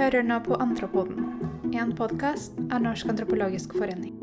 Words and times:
hører 0.00 0.22
nå 0.24 0.38
på 0.40 0.56
Antropoden, 0.56 1.26
en 1.76 1.90
podkast 1.92 2.56
av 2.72 2.80
Norsk 2.80 3.10
antropologisk 3.12 3.74
forening. 3.76 4.14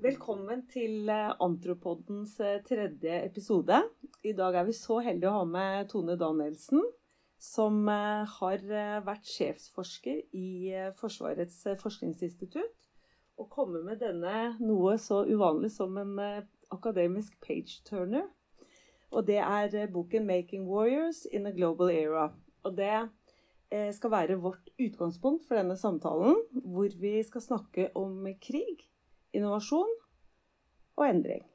Velkommen 0.00 0.64
til 0.72 1.12
eh, 1.12 1.34
Antropodens 1.44 2.38
eh, 2.40 2.62
tredje 2.64 3.20
episode. 3.26 3.82
I 4.24 4.32
dag 4.40 4.56
er 4.56 4.70
vi 4.70 4.78
så 4.78 5.02
heldige 5.04 5.28
å 5.28 5.42
ha 5.42 5.44
med 5.44 5.92
Tone 5.92 6.16
Danielsen, 6.16 6.80
som 7.36 7.84
eh, 7.92 8.24
har 8.40 8.68
vært 9.04 9.28
sjefsforsker 9.36 10.32
i 10.32 10.72
Forsvarets 10.96 11.66
forskningsinstitutt. 11.84 12.92
Og 13.36 13.52
kommer 13.52 13.84
med 13.84 14.00
denne 14.00 14.54
noe 14.64 14.96
så 14.96 15.26
uvanlig 15.28 15.74
som 15.76 16.00
en 16.00 16.16
akademisk 16.72 17.36
page-turner. 17.44 18.30
Og 19.12 19.26
det 19.26 19.38
er 19.38 19.92
boken 19.92 20.26
'Making 20.26 20.68
Warriors 20.68 21.26
in 21.32 21.46
a 21.46 21.50
Global 21.50 21.90
Era'. 21.90 22.30
Og 22.64 22.76
det 22.76 23.08
skal 23.92 24.10
være 24.10 24.36
vårt 24.36 24.68
utgangspunkt 24.76 25.46
for 25.48 25.56
denne 25.56 25.76
samtalen, 25.76 26.36
hvor 26.52 26.88
vi 27.00 27.22
skal 27.22 27.40
snakke 27.40 27.88
om 27.96 28.26
krig, 28.40 28.84
innovasjon 29.32 29.88
og 30.96 31.08
endring. 31.08 31.46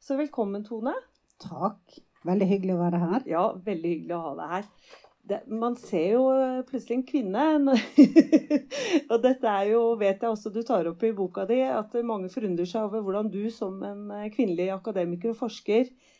Så 0.00 0.16
velkommen, 0.16 0.64
Tone. 0.64 0.92
Takk. 1.40 1.98
Veldig 2.26 2.46
hyggelig 2.50 2.74
å 2.74 2.80
være 2.80 3.00
her. 3.02 3.26
Ja, 3.30 3.44
veldig 3.66 3.92
hyggelig 3.92 4.16
å 4.16 4.22
ha 4.24 4.32
deg 4.38 4.52
her. 4.52 4.70
Det, 5.26 5.38
man 5.50 5.74
ser 5.78 6.12
jo 6.12 6.24
plutselig 6.68 7.00
en 7.00 7.06
kvinne. 7.06 7.46
og 9.12 9.16
dette 9.24 9.50
er 9.50 9.72
jo, 9.72 9.80
vet 9.98 10.22
jeg 10.22 10.30
også 10.30 10.52
du 10.54 10.60
tar 10.66 10.86
opp 10.90 11.02
i 11.06 11.14
boka 11.16 11.46
di, 11.48 11.58
at 11.66 11.96
mange 12.06 12.30
forundrer 12.30 12.68
seg 12.68 12.86
over 12.86 13.02
hvordan 13.02 13.30
du 13.32 13.48
som 13.54 13.80
en 13.86 14.04
eh, 14.14 14.28
kvinnelig 14.34 14.68
akademiker 14.76 15.32
og 15.32 15.40
forsker 15.40 15.88
eh, 15.88 16.15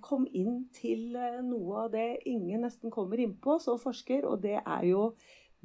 kom 0.00 0.24
inn 0.32 0.64
til 0.74 1.16
eh, 1.16 1.42
noe 1.44 1.84
av 1.84 1.92
det 1.92 2.22
ingen 2.28 2.64
nesten 2.64 2.92
kommer 2.94 3.20
innpå 3.20 3.58
som 3.62 3.80
forsker, 3.80 4.24
og 4.28 4.40
det 4.44 4.58
er 4.62 4.86
jo 4.88 5.10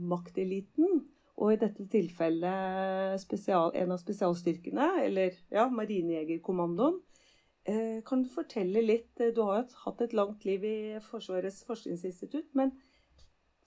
makteliten. 0.01 1.05
Og 1.41 1.53
i 1.53 1.59
dette 1.61 1.87
tilfellet 1.89 3.21
spesial, 3.21 3.71
en 3.79 3.95
av 3.95 4.01
spesialstyrkene, 4.01 4.89
eller 5.05 5.37
ja, 5.53 5.65
Marinejegerkommandoen. 5.71 6.99
Eh, 7.69 8.01
kan 8.05 8.23
du 8.25 8.29
fortelle 8.33 8.81
litt 8.81 9.19
eh, 9.21 9.29
Du 9.35 9.43
har 9.45 9.67
hatt 9.83 9.99
et 10.01 10.15
langt 10.17 10.45
liv 10.49 10.63
i 10.65 10.77
Forsvarets 11.05 11.61
forskningsinstitutt. 11.67 12.49
Men 12.57 12.73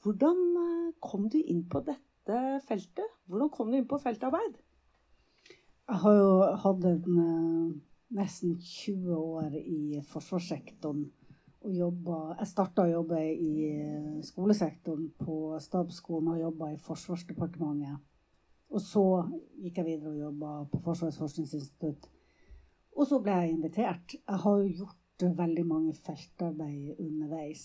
hvordan 0.02 0.40
eh, 0.60 0.92
kom 1.02 1.28
du 1.30 1.38
inn 1.40 1.64
på 1.70 1.82
dette 1.86 2.40
feltet? 2.68 3.18
Hvordan 3.30 3.52
kom 3.54 3.70
du 3.70 3.78
inn 3.78 3.90
på 3.90 4.00
feltarbeid? 4.02 4.58
Jeg 5.84 6.00
har 6.02 6.16
jo 6.16 6.30
hatt 6.64 6.86
en, 6.88 7.82
nesten 8.14 8.58
20 8.60 9.16
år 9.16 9.54
i 9.56 10.00
forsvarssektoren 10.08 11.06
og 11.64 11.72
jobba 11.72 12.16
Jeg 12.38 12.50
starta 12.50 12.84
å 12.84 12.90
jobbe 12.90 13.20
i 13.24 13.52
eh, 13.72 14.18
skolesektoren 14.26 15.06
på 15.16 15.36
stabsskolen 15.64 16.34
og 16.34 16.42
jobba 16.42 16.72
i 16.74 16.80
Forsvarsdepartementet. 16.82 18.02
Og 18.74 18.82
så 18.82 19.04
gikk 19.62 19.80
jeg 19.80 19.86
videre 19.86 20.12
og 20.12 20.20
jobba 20.26 20.50
på 20.68 20.82
Forsvarets 20.84 21.20
forskningsinstitutt. 21.22 22.10
Og 22.94 23.08
så 23.08 23.20
ble 23.22 23.38
jeg 23.38 23.54
invitert. 23.54 24.16
Jeg 24.18 24.42
har 24.44 24.60
jo 24.60 24.82
gjort 24.82 25.26
veldig 25.40 25.64
mange 25.66 25.94
feltarbeid 26.04 27.00
underveis. 27.00 27.64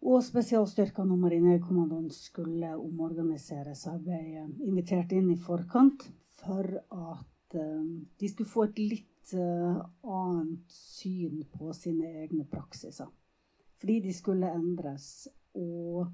Og 0.00 0.22
spesialstyrkene 0.24 1.12
og 1.12 1.20
Marinekommandoen 1.24 2.08
skulle 2.14 2.72
omorganiseres. 2.78 3.84
Jeg 3.88 4.04
ble 4.06 4.20
invitert 4.68 5.12
inn 5.12 5.32
i 5.34 5.40
forkant 5.40 6.06
for 6.40 6.78
at 6.78 7.26
eh, 7.54 7.84
de 8.20 8.28
skulle 8.28 8.50
få 8.50 8.66
et 8.68 8.78
litt 8.78 9.32
uh, 9.34 9.80
annet 10.02 10.72
syn 10.72 11.42
på 11.52 11.72
sine 11.76 12.08
egne 12.24 12.46
praksiser. 12.50 13.08
Fordi 13.80 14.00
de 14.04 14.12
skulle 14.14 14.50
endres. 14.52 15.28
Og 15.58 16.10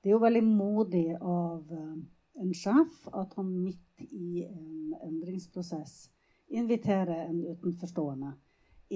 det 0.00 0.10
er 0.10 0.16
jo 0.16 0.22
veldig 0.22 0.44
modig 0.46 1.06
av 1.16 1.66
uh, 1.72 1.96
en 2.40 2.54
sjef 2.56 3.08
at 3.12 3.34
han 3.38 3.50
midt 3.64 4.04
i 4.06 4.44
en 4.46 4.94
endringsprosess 5.00 6.08
inviterer 6.50 7.28
en 7.28 7.42
utenforstående 7.46 8.32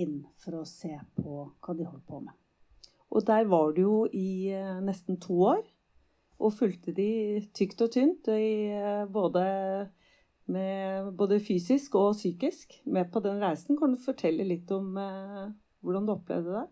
inn 0.00 0.24
for 0.42 0.58
å 0.58 0.66
se 0.66 0.94
på 1.14 1.44
hva 1.62 1.74
de 1.76 1.86
holder 1.86 2.06
på 2.08 2.22
med. 2.24 2.34
Og 3.14 3.22
der 3.28 3.46
var 3.46 3.74
du 3.76 3.82
jo 3.84 3.98
i 4.10 4.50
nesten 4.82 5.20
to 5.22 5.36
år. 5.52 5.60
Og 6.42 6.56
fulgte 6.56 6.90
de 6.90 7.44
tykt 7.54 7.84
og 7.84 7.92
tynt 7.94 8.26
i 8.34 8.74
både 9.14 9.44
med 10.50 11.12
både 11.16 11.40
fysisk 11.40 11.94
og 11.98 12.14
psykisk 12.16 12.80
med 12.84 13.10
på 13.12 13.22
den 13.24 13.40
reisen. 13.42 13.78
Kan 13.78 13.94
du 13.94 14.00
fortelle 14.02 14.46
litt 14.46 14.70
om 14.74 14.96
eh, 15.00 15.52
hvordan 15.84 16.06
du 16.06 16.14
opplevde 16.14 16.56
det? 16.58 16.66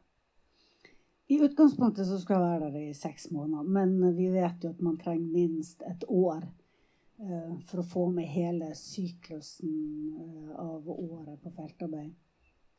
I 1.33 1.38
utgangspunktet 1.41 2.06
så 2.06 2.19
skal 2.21 2.37
jeg 2.37 2.49
være 2.50 2.72
der 2.75 2.91
i 2.91 2.97
seks 2.97 3.31
måneder, 3.33 3.62
men 3.65 3.94
vi 4.16 4.27
vet 4.34 4.65
jo 4.65 4.72
at 4.75 4.83
man 4.84 4.99
trenger 5.00 5.33
minst 5.33 5.84
et 5.88 6.05
år 6.09 6.43
eh, 6.44 7.55
for 7.69 7.81
å 7.81 7.87
få 7.94 8.03
med 8.12 8.28
hele 8.28 8.72
syklusen 8.77 9.72
eh, 10.12 10.53
av 10.60 10.91
året 10.93 11.39
på 11.41 11.54
feltarbeid. 11.54 12.12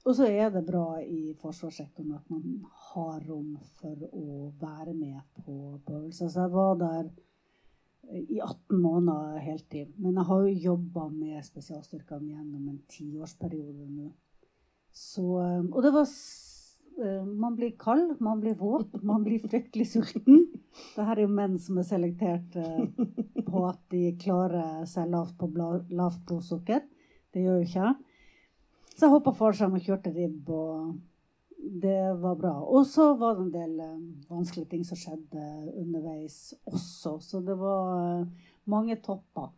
Og 0.04 0.18
så 0.18 0.28
er 0.28 0.50
det 0.52 0.66
bra 0.68 1.00
i 1.00 1.32
forsvarssektoren 1.40 2.18
at 2.18 2.30
man 2.30 2.66
har 2.92 3.24
rom 3.24 3.56
for 3.80 3.96
å 4.12 4.50
være 4.60 4.94
med 4.98 5.22
på, 5.46 5.80
øvelser. 5.88 6.28
Så 6.28 6.44
jeg 6.44 6.54
var 6.54 6.76
der 6.82 7.08
i 8.12 8.40
18 8.42 8.82
måneder 8.82 9.40
heltid. 9.40 9.94
Men 9.98 10.18
jeg 10.20 10.28
har 10.30 10.42
jo 10.44 10.64
jobba 10.70 11.08
med 11.10 11.46
spesialstyrkene 11.46 12.34
gjennom 12.34 12.68
en 12.70 12.82
tiårsperiode 12.92 13.88
nå. 13.90 14.10
Så, 14.94 15.26
eh, 15.42 15.62
og 15.72 15.80
det 15.82 15.92
var 15.96 16.06
eh, 16.06 17.24
Man 17.26 17.56
blir 17.58 17.72
kald, 17.80 18.20
man 18.22 18.42
blir 18.44 18.54
våt, 18.60 19.02
man 19.02 19.24
blir 19.26 19.42
fryktelig 19.42 19.88
sulten. 19.96 20.46
Dette 20.96 21.08
er 21.16 21.24
jo 21.24 21.32
menn 21.32 21.58
som 21.62 21.80
er 21.82 21.88
selektert 21.88 22.58
eh, 22.60 22.84
på 23.48 23.64
at 23.70 23.82
de 23.94 24.12
klarer 24.22 24.84
seg 24.90 25.10
lavt 25.10 25.38
på 25.40 25.50
lavt 25.56 26.22
blodsukker. 26.28 26.84
Det 27.34 27.42
gjør 27.42 27.62
jo 27.62 27.70
ikke 27.70 27.88
jeg. 27.88 27.96
Så 28.94 29.08
jeg 29.08 29.16
hoppa 29.16 29.34
fallskjerm 29.34 29.80
og 29.80 29.88
kjørte 29.88 30.14
ribb. 30.14 30.50
og 30.54 30.94
det 31.64 32.14
var 32.20 32.36
bra. 32.36 32.54
Og 32.68 32.86
så 32.88 33.14
var 33.20 33.38
det 33.38 33.46
en 33.46 33.54
del 33.54 33.76
uh, 33.80 34.32
vanskelige 34.32 34.70
ting 34.74 34.84
som 34.88 35.00
skjedde 35.00 35.44
underveis 35.80 36.54
også. 36.70 37.18
Så 37.24 37.40
det 37.46 37.56
var 37.60 37.94
uh, 38.22 38.50
mange 38.70 38.98
topper 39.04 39.54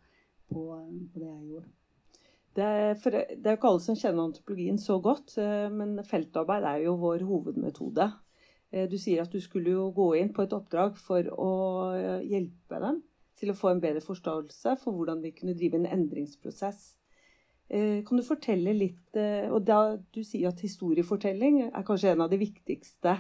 på, 0.51 0.67
uh, 0.75 0.91
på, 1.13 1.19
det 1.19 1.29
jeg 1.29 1.49
gjorde. 1.49 1.71
Det 2.55 2.63
er, 2.63 2.93
det 3.35 3.49
er 3.49 3.57
ikke 3.57 3.71
alle 3.71 3.83
som 3.83 3.97
kjenner 3.99 4.29
antropologien 4.29 4.77
så 4.79 4.95
godt, 5.03 5.33
men 5.75 5.97
feltarbeid 6.07 6.63
er 6.63 6.85
jo 6.85 6.93
vår 7.01 7.25
hovedmetode. 7.27 8.05
Du 8.87 8.95
sier 8.95 9.25
at 9.25 9.33
du 9.33 9.41
skulle 9.43 9.73
jo 9.73 9.89
gå 9.91 10.05
inn 10.21 10.31
på 10.31 10.45
et 10.45 10.55
oppdrag 10.55 10.95
for 10.95 11.27
å 11.35 11.49
hjelpe 12.23 12.79
dem 12.79 13.01
til 13.35 13.51
å 13.51 13.57
få 13.59 13.73
en 13.73 13.83
bedre 13.83 13.99
forståelse 13.99 14.77
for 14.79 14.95
hvordan 14.95 15.19
de 15.25 15.33
kunne 15.35 15.57
drive 15.59 15.81
en 15.81 15.89
endringsprosess 15.97 16.93
Eh, 16.95 17.04
kan 17.67 18.19
du 18.19 18.21
fortelle 18.25 18.75
litt 18.77 19.17
eh, 19.17 19.49
Og 19.49 19.63
da 19.65 19.97
du 19.97 20.21
sier 20.23 20.51
at 20.51 20.61
historiefortelling 20.61 21.63
er 21.71 21.85
kanskje 21.85 22.11
en 22.13 22.25
av 22.25 22.29
de 22.29 22.37
viktigste 22.37 23.17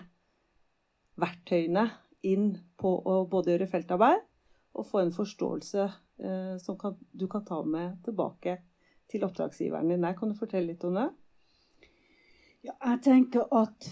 verktøyene 1.17 1.87
inn 2.25 2.51
på 2.77 2.91
å 3.07 3.23
både 3.29 3.53
gjøre 3.53 3.69
feltarbeid 3.71 4.21
og 4.75 4.85
få 4.89 5.01
en 5.01 5.13
forståelse 5.15 5.83
eh, 5.85 6.55
som 6.61 6.77
kan, 6.77 6.97
du 7.15 7.25
kan 7.31 7.45
ta 7.47 7.61
med 7.63 8.01
tilbake 8.05 8.57
til 9.09 9.23
oppdragsgiveren 9.23 9.93
din. 9.93 10.07
Kan 10.17 10.33
du 10.33 10.37
fortelle 10.37 10.73
litt 10.73 10.83
om 10.83 10.97
det? 10.99 11.05
Ja, 12.65 12.73
jeg 12.73 13.01
tenker 13.05 13.47
at 13.55 13.87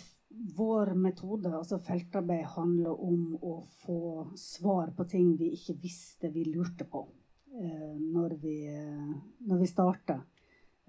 vår 0.57 0.91
metode, 0.97 1.53
altså 1.53 1.79
feltarbeid, 1.79 2.43
handler 2.57 2.99
om 2.99 3.37
å 3.37 3.55
få 3.85 4.27
svar 4.35 4.91
på 4.97 5.05
ting 5.07 5.35
vi 5.39 5.53
ikke 5.55 5.77
visste 5.85 6.33
vi 6.33 6.43
lurte 6.49 6.89
på 6.89 7.05
når 7.53 8.33
vi, 8.41 8.55
når 9.45 9.59
vi 9.61 9.67
starter. 9.69 10.23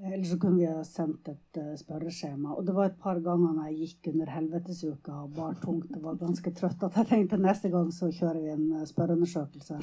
Eller 0.03 0.25
så 0.25 0.39
kunne 0.39 0.59
vi 0.59 0.67
ha 0.67 0.83
sendt 0.85 1.29
et 1.31 1.59
uh, 1.61 1.75
spørreskjema. 1.79 2.57
Og 2.59 2.67
det 2.67 2.75
var 2.75 2.91
et 2.91 2.99
par 3.01 3.21
ganger 3.23 3.53
når 3.55 3.69
jeg 3.71 3.77
gikk 3.89 4.09
under 4.11 4.33
helvetesuka 4.35 5.19
og 5.23 5.37
bar 5.37 5.55
tungt 5.63 5.95
og 5.95 6.03
var 6.03 6.19
ganske 6.19 6.51
trøtt, 6.57 6.83
at 6.83 6.99
jeg 6.99 7.11
tenkte 7.13 7.39
neste 7.39 7.71
gang 7.71 7.93
så 7.95 8.11
kjører 8.11 8.41
vi 8.43 8.55
en 8.57 8.65
uh, 8.75 8.87
spørreundersøkelse. 8.91 9.79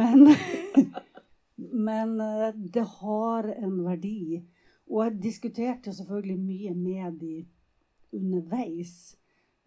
men, 0.00 0.28
men 1.88 2.14
uh, 2.20 2.50
det 2.76 2.84
har 2.98 3.48
en 3.56 3.78
verdi. 3.86 4.42
Og 4.88 5.04
jeg 5.04 5.22
diskuterte 5.22 5.92
selvfølgelig 5.92 6.38
mye 6.42 6.74
med 6.76 7.18
de 7.22 7.38
underveis. 8.12 9.16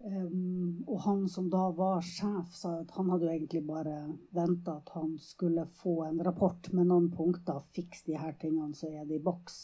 Um, 0.03 0.83
og 0.88 1.01
han 1.03 1.27
som 1.30 1.50
da 1.53 1.68
var 1.77 2.01
sjef, 2.01 2.56
sa 2.57 2.71
at 2.80 2.94
han 2.95 3.12
hadde 3.12 3.27
jo 3.27 3.33
egentlig 3.36 3.62
bare 3.68 3.98
venta 4.33 4.80
at 4.80 4.89
han 4.95 5.13
skulle 5.21 5.68
få 5.77 6.00
en 6.07 6.21
rapport 6.25 6.71
med 6.74 6.89
noen 6.89 7.12
punkter. 7.13 7.59
Fiks 7.75 8.06
de 8.07 8.18
her 8.18 8.33
tingene, 8.42 8.74
så 8.77 8.89
er 8.89 9.06
det 9.06 9.19
i 9.19 9.24
boks. 9.24 9.59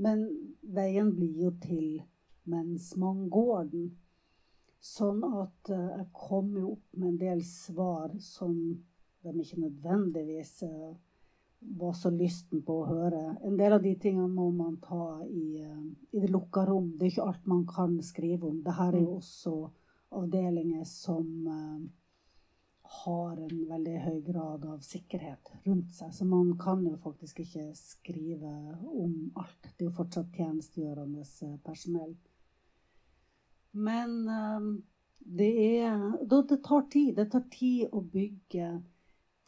Men 0.00 0.22
veien 0.62 1.10
blir 1.16 1.42
jo 1.48 1.50
til 1.62 1.98
mens 2.50 2.92
man 3.00 3.26
går 3.32 3.66
den. 3.72 3.90
Sånn 4.80 5.24
at 5.26 5.72
uh, 5.74 5.88
jeg 5.98 6.06
kom 6.16 6.54
jo 6.56 6.76
opp 6.76 6.96
med 6.96 7.10
en 7.10 7.20
del 7.20 7.42
svar 7.44 8.14
som 8.24 8.54
de 9.20 9.34
ikke 9.42 9.64
nødvendigvis 9.66 10.54
uh, 10.64 10.94
var 11.60 11.92
så 11.92 12.10
lysten 12.10 12.62
på 12.64 12.80
å 12.80 12.88
høre. 12.88 13.20
En 13.44 13.56
del 13.56 13.74
av 13.76 13.82
de 13.84 13.92
tingene 14.00 14.28
må 14.32 14.48
man 14.54 14.78
ta 14.82 15.20
i, 15.26 15.60
eh, 15.60 16.16
i 16.16 16.20
det 16.20 16.30
lukka 16.32 16.64
rom. 16.66 16.94
Det 16.96 17.06
er 17.06 17.12
ikke 17.12 17.28
alt 17.28 17.46
man 17.46 17.66
kan 17.66 17.98
skrive 18.02 18.48
om. 18.48 18.62
Dette 18.64 18.88
er 18.88 19.00
jo 19.00 19.16
også 19.18 19.54
avdelinger 20.10 20.84
som 20.84 21.26
uh, 21.46 21.80
har 22.82 23.36
en 23.36 23.58
veldig 23.68 23.98
høy 24.02 24.20
grad 24.26 24.64
av 24.66 24.80
sikkerhet 24.82 25.52
rundt 25.66 25.92
seg. 25.94 26.14
Så 26.14 26.24
man 26.26 26.56
kan 26.58 26.82
jo 26.86 26.96
faktisk 26.96 27.44
ikke 27.44 27.68
skrive 27.78 28.54
om 28.90 29.30
alt. 29.38 29.60
Det 29.76 29.84
er 29.84 29.90
jo 29.90 29.98
fortsatt 30.00 30.32
tjenestegjørende 30.34 31.22
eh, 31.22 31.58
personell. 31.62 32.16
Men 33.70 34.16
det 35.20 35.52
er 35.84 36.18
Det 36.26 36.62
tar 36.64 36.88
tid. 36.90 37.14
Det 37.16 37.30
tar 37.30 37.46
tid 37.52 37.92
å 37.92 38.00
bygge 38.00 38.80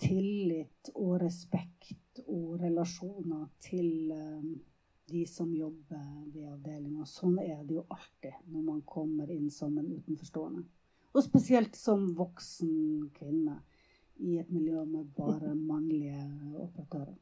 tillit 0.02 0.90
og 0.94 1.20
respekt 1.22 2.22
og 2.26 2.58
relasjoner 2.60 3.46
til 3.62 4.12
um, 4.12 4.52
de 5.12 5.24
som 5.28 5.50
jobber 5.54 6.04
ved 6.32 6.46
avdelinga. 6.48 7.06
Sånn 7.08 7.38
er 7.42 7.62
det 7.66 7.78
jo 7.78 7.86
alltid 7.92 8.46
når 8.52 8.64
man 8.68 8.80
kommer 8.88 9.30
inn 9.32 9.50
som 9.52 9.76
en 9.78 9.90
utenforstående. 9.92 10.64
Og 11.12 11.24
spesielt 11.24 11.76
som 11.76 12.06
voksen 12.16 13.10
kvinne 13.16 13.58
i 14.22 14.38
et 14.40 14.50
miljø 14.52 14.84
med 14.88 15.10
bare 15.16 15.52
mannlige 15.56 16.22
operatører. 16.62 17.18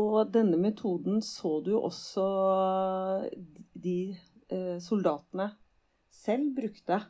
Og 0.00 0.18
denne 0.30 0.58
metoden 0.60 1.22
så 1.24 1.56
du 1.64 1.72
også 1.78 2.26
de 3.74 3.96
eh, 4.52 4.76
soldatene 4.82 5.48
selv 6.14 6.52
brukte 6.54 7.00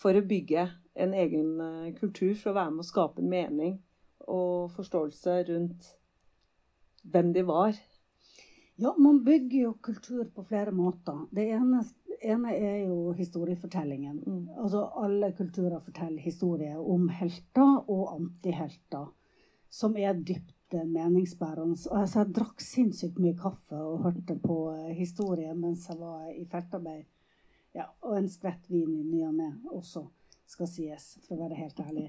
for 0.00 0.16
å 0.16 0.24
bygge 0.26 0.66
en 1.00 1.14
egen 1.14 1.54
eh, 1.60 1.94
kultur, 1.98 2.34
for 2.34 2.52
å 2.52 2.58
være 2.58 2.74
med 2.74 2.84
å 2.84 2.90
skape 2.90 3.22
en 3.22 3.32
mening 3.32 3.78
og 4.30 4.70
forståelse 4.76 5.36
rundt 5.48 5.94
hvem 7.10 7.32
de 7.36 7.44
var? 7.48 7.78
Ja, 8.80 8.94
man 8.96 9.22
bygger 9.24 9.58
jo 9.60 9.72
kultur 9.84 10.24
på 10.34 10.44
flere 10.48 10.72
måter. 10.72 11.26
Det 11.36 11.44
ene, 11.52 11.82
ene 12.24 12.54
er 12.56 12.78
jo 12.86 13.12
historiefortellingen. 13.16 14.22
Mm. 14.24 14.44
Altså 14.62 14.86
alle 15.02 15.32
kulturer 15.36 15.82
forteller 15.84 16.22
historier 16.24 16.78
om 16.80 17.08
helter 17.12 17.90
og 17.92 18.14
antihelter, 18.14 19.10
som 19.68 19.96
er 20.00 20.16
dypt 20.16 20.56
meningsbærende. 20.72 21.76
Altså, 21.90 22.22
jeg 22.22 22.34
drakk 22.36 22.62
sinnssykt 22.64 23.18
mye 23.20 23.36
kaffe 23.36 23.76
og 23.76 24.04
hørte 24.06 24.38
på 24.40 24.58
historien 24.96 25.58
mens 25.60 25.88
jeg 25.90 25.98
var 26.00 26.30
i 26.32 26.46
feltarbeid. 26.48 27.04
Ja, 27.76 27.86
og 28.02 28.16
en 28.18 28.28
skvett 28.30 28.66
vin 28.70 28.90
i 28.98 29.04
ny 29.06 29.22
og 29.28 29.36
ne 29.38 29.50
også, 29.70 30.04
skal 30.50 30.66
sies, 30.66 31.12
for 31.26 31.36
å 31.36 31.44
være 31.44 31.58
helt 31.60 31.78
ærlig. 31.84 32.08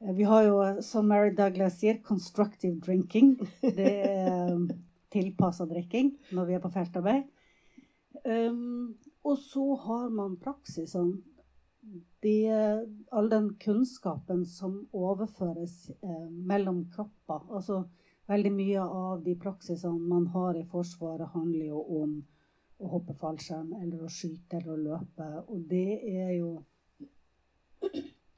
Eh, 0.00 0.12
vi 0.14 0.26
har 0.28 0.44
jo, 0.46 0.60
som 0.86 1.08
Mary 1.10 1.34
Douglas 1.34 1.80
sier, 1.80 1.98
'constructive 2.04 2.78
drinking'. 2.80 3.36
Det 3.60 3.90
er 4.06 4.54
um, 4.54 4.68
tilpassa 5.10 5.66
drikking 5.66 6.14
når 6.32 6.46
vi 6.46 6.54
er 6.54 6.62
på 6.62 6.70
feltarbeid. 6.70 7.26
Um, 8.24 8.94
og 9.24 9.38
så 9.38 9.74
har 9.74 10.08
man 10.14 10.36
praksisene. 10.36 11.22
De, 12.22 12.34
all 13.10 13.30
den 13.32 13.54
kunnskapen 13.56 14.44
som 14.46 14.74
overføres 14.92 15.90
eh, 16.04 16.28
mellom 16.28 16.84
kropper. 16.92 17.46
Altså 17.48 17.78
veldig 18.28 18.52
mye 18.52 18.82
av 18.84 19.22
de 19.24 19.34
praksisene 19.40 19.98
man 19.98 20.26
har 20.34 20.58
i 20.60 20.66
Forsvaret, 20.68 21.32
handler 21.32 21.72
jo 21.72 21.80
om 22.02 22.12
å 22.80 22.88
hoppe 22.94 23.14
fallskjerm 23.20 23.74
eller 23.82 24.04
å 24.04 24.12
skyte 24.12 24.58
eller 24.58 24.72
å 24.72 24.84
løpe. 24.84 25.28
Og 25.52 25.66
det 25.70 26.00
er 26.08 26.32
jo 26.38 26.52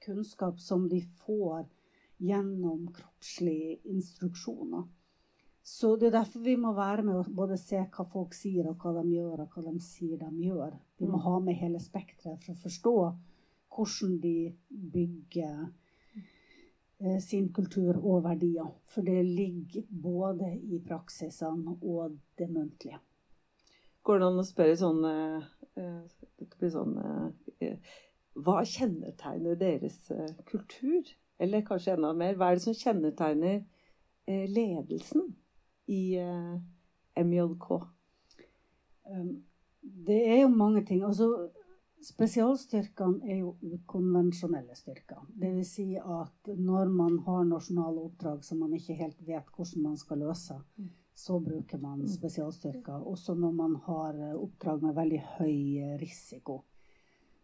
kunnskap 0.02 0.60
som 0.60 0.88
de 0.90 1.00
får 1.24 1.66
gjennom 2.22 2.88
kroppslige 2.94 3.78
instruksjoner. 3.90 4.84
Så 5.62 5.96
det 5.96 6.08
er 6.08 6.16
derfor 6.16 6.42
vi 6.42 6.56
må 6.58 6.72
være 6.74 7.04
med 7.06 7.20
å 7.20 7.34
både 7.38 7.56
se 7.58 7.78
hva 7.78 8.04
folk 8.06 8.34
sier, 8.34 8.66
og 8.66 8.82
hva 8.82 8.96
de 8.98 9.14
gjør, 9.14 9.44
og 9.44 9.54
hva 9.54 9.62
de 9.68 9.82
sier 9.82 10.18
de 10.18 10.30
gjør. 10.48 10.74
Vi 10.98 11.06
må 11.06 11.20
mm. 11.20 11.26
ha 11.26 11.36
med 11.44 11.58
hele 11.60 11.82
spekteret 11.82 12.42
for 12.42 12.56
å 12.56 12.62
forstå 12.64 12.96
hvordan 13.72 14.16
de 14.20 14.34
bygger 14.68 15.60
eh, 16.98 17.20
sin 17.22 17.48
kultur 17.54 18.00
og 18.00 18.24
verdier. 18.26 18.74
For 18.90 19.06
det 19.06 19.22
ligger 19.22 19.86
både 19.86 20.50
i 20.50 20.82
praksisene 20.82 21.78
og 21.78 22.18
det 22.38 22.50
muntlige. 22.50 22.98
Går 24.02 24.19
det 24.19 24.28
an 24.28 24.43
å 24.43 24.46
spørre 24.46 24.78
sånn, 24.78 25.04
eh, 25.06 26.70
sånn 26.72 26.96
eh, 27.02 27.93
hva 28.34 28.62
kjennetegner 28.66 29.58
deres 29.60 29.99
eh, 30.10 30.34
kultur? 30.49 31.06
Eller 31.43 31.64
kanskje 31.66 31.96
enda 31.96 32.12
mer, 32.16 32.37
hva 32.38 32.50
er 32.50 32.58
det 32.58 32.64
som 32.66 32.76
kjennetegner 32.76 33.62
eh, 34.26 34.44
ledelsen 34.50 35.32
i 35.90 36.02
eh, 36.20 36.54
MJK? 37.19 37.69
Um, 39.10 39.32
det 39.82 40.20
er 40.31 40.40
jo 40.44 40.52
mange 40.55 40.84
ting. 40.87 41.02
Altså, 41.06 41.28
spesialstyrkene 42.02 43.26
er 43.26 43.43
jo 43.43 43.56
ukonvensjonelle 43.62 44.75
styrker. 44.78 45.22
Dvs. 45.38 45.75
Si 45.76 45.87
at 45.98 46.52
når 46.58 46.90
man 46.94 47.19
har 47.26 47.46
nasjonale 47.50 48.02
oppdrag 48.06 48.43
som 48.46 48.62
man 48.62 48.75
ikke 48.78 48.98
helt 48.98 49.22
vet 49.26 49.50
hvordan 49.56 49.87
man 49.90 49.98
skal 49.98 50.22
løse, 50.22 50.58
mm. 50.78 50.90
Så 51.14 51.38
bruker 51.40 51.78
man 51.78 52.04
mm. 52.04 52.08
spesialstyrker. 52.08 53.08
Også 53.08 53.34
når 53.34 53.52
man 53.52 53.76
har 53.86 54.20
oppdrag 54.36 54.82
med 54.82 54.94
veldig 54.96 55.22
høy 55.38 55.58
risiko. 56.00 56.62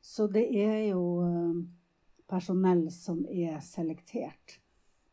Så 0.00 0.26
det 0.32 0.46
er 0.56 0.88
jo 0.90 1.02
eh, 1.26 1.60
personell 2.30 2.86
som 2.94 3.24
er 3.28 3.60
selektert. 3.64 4.58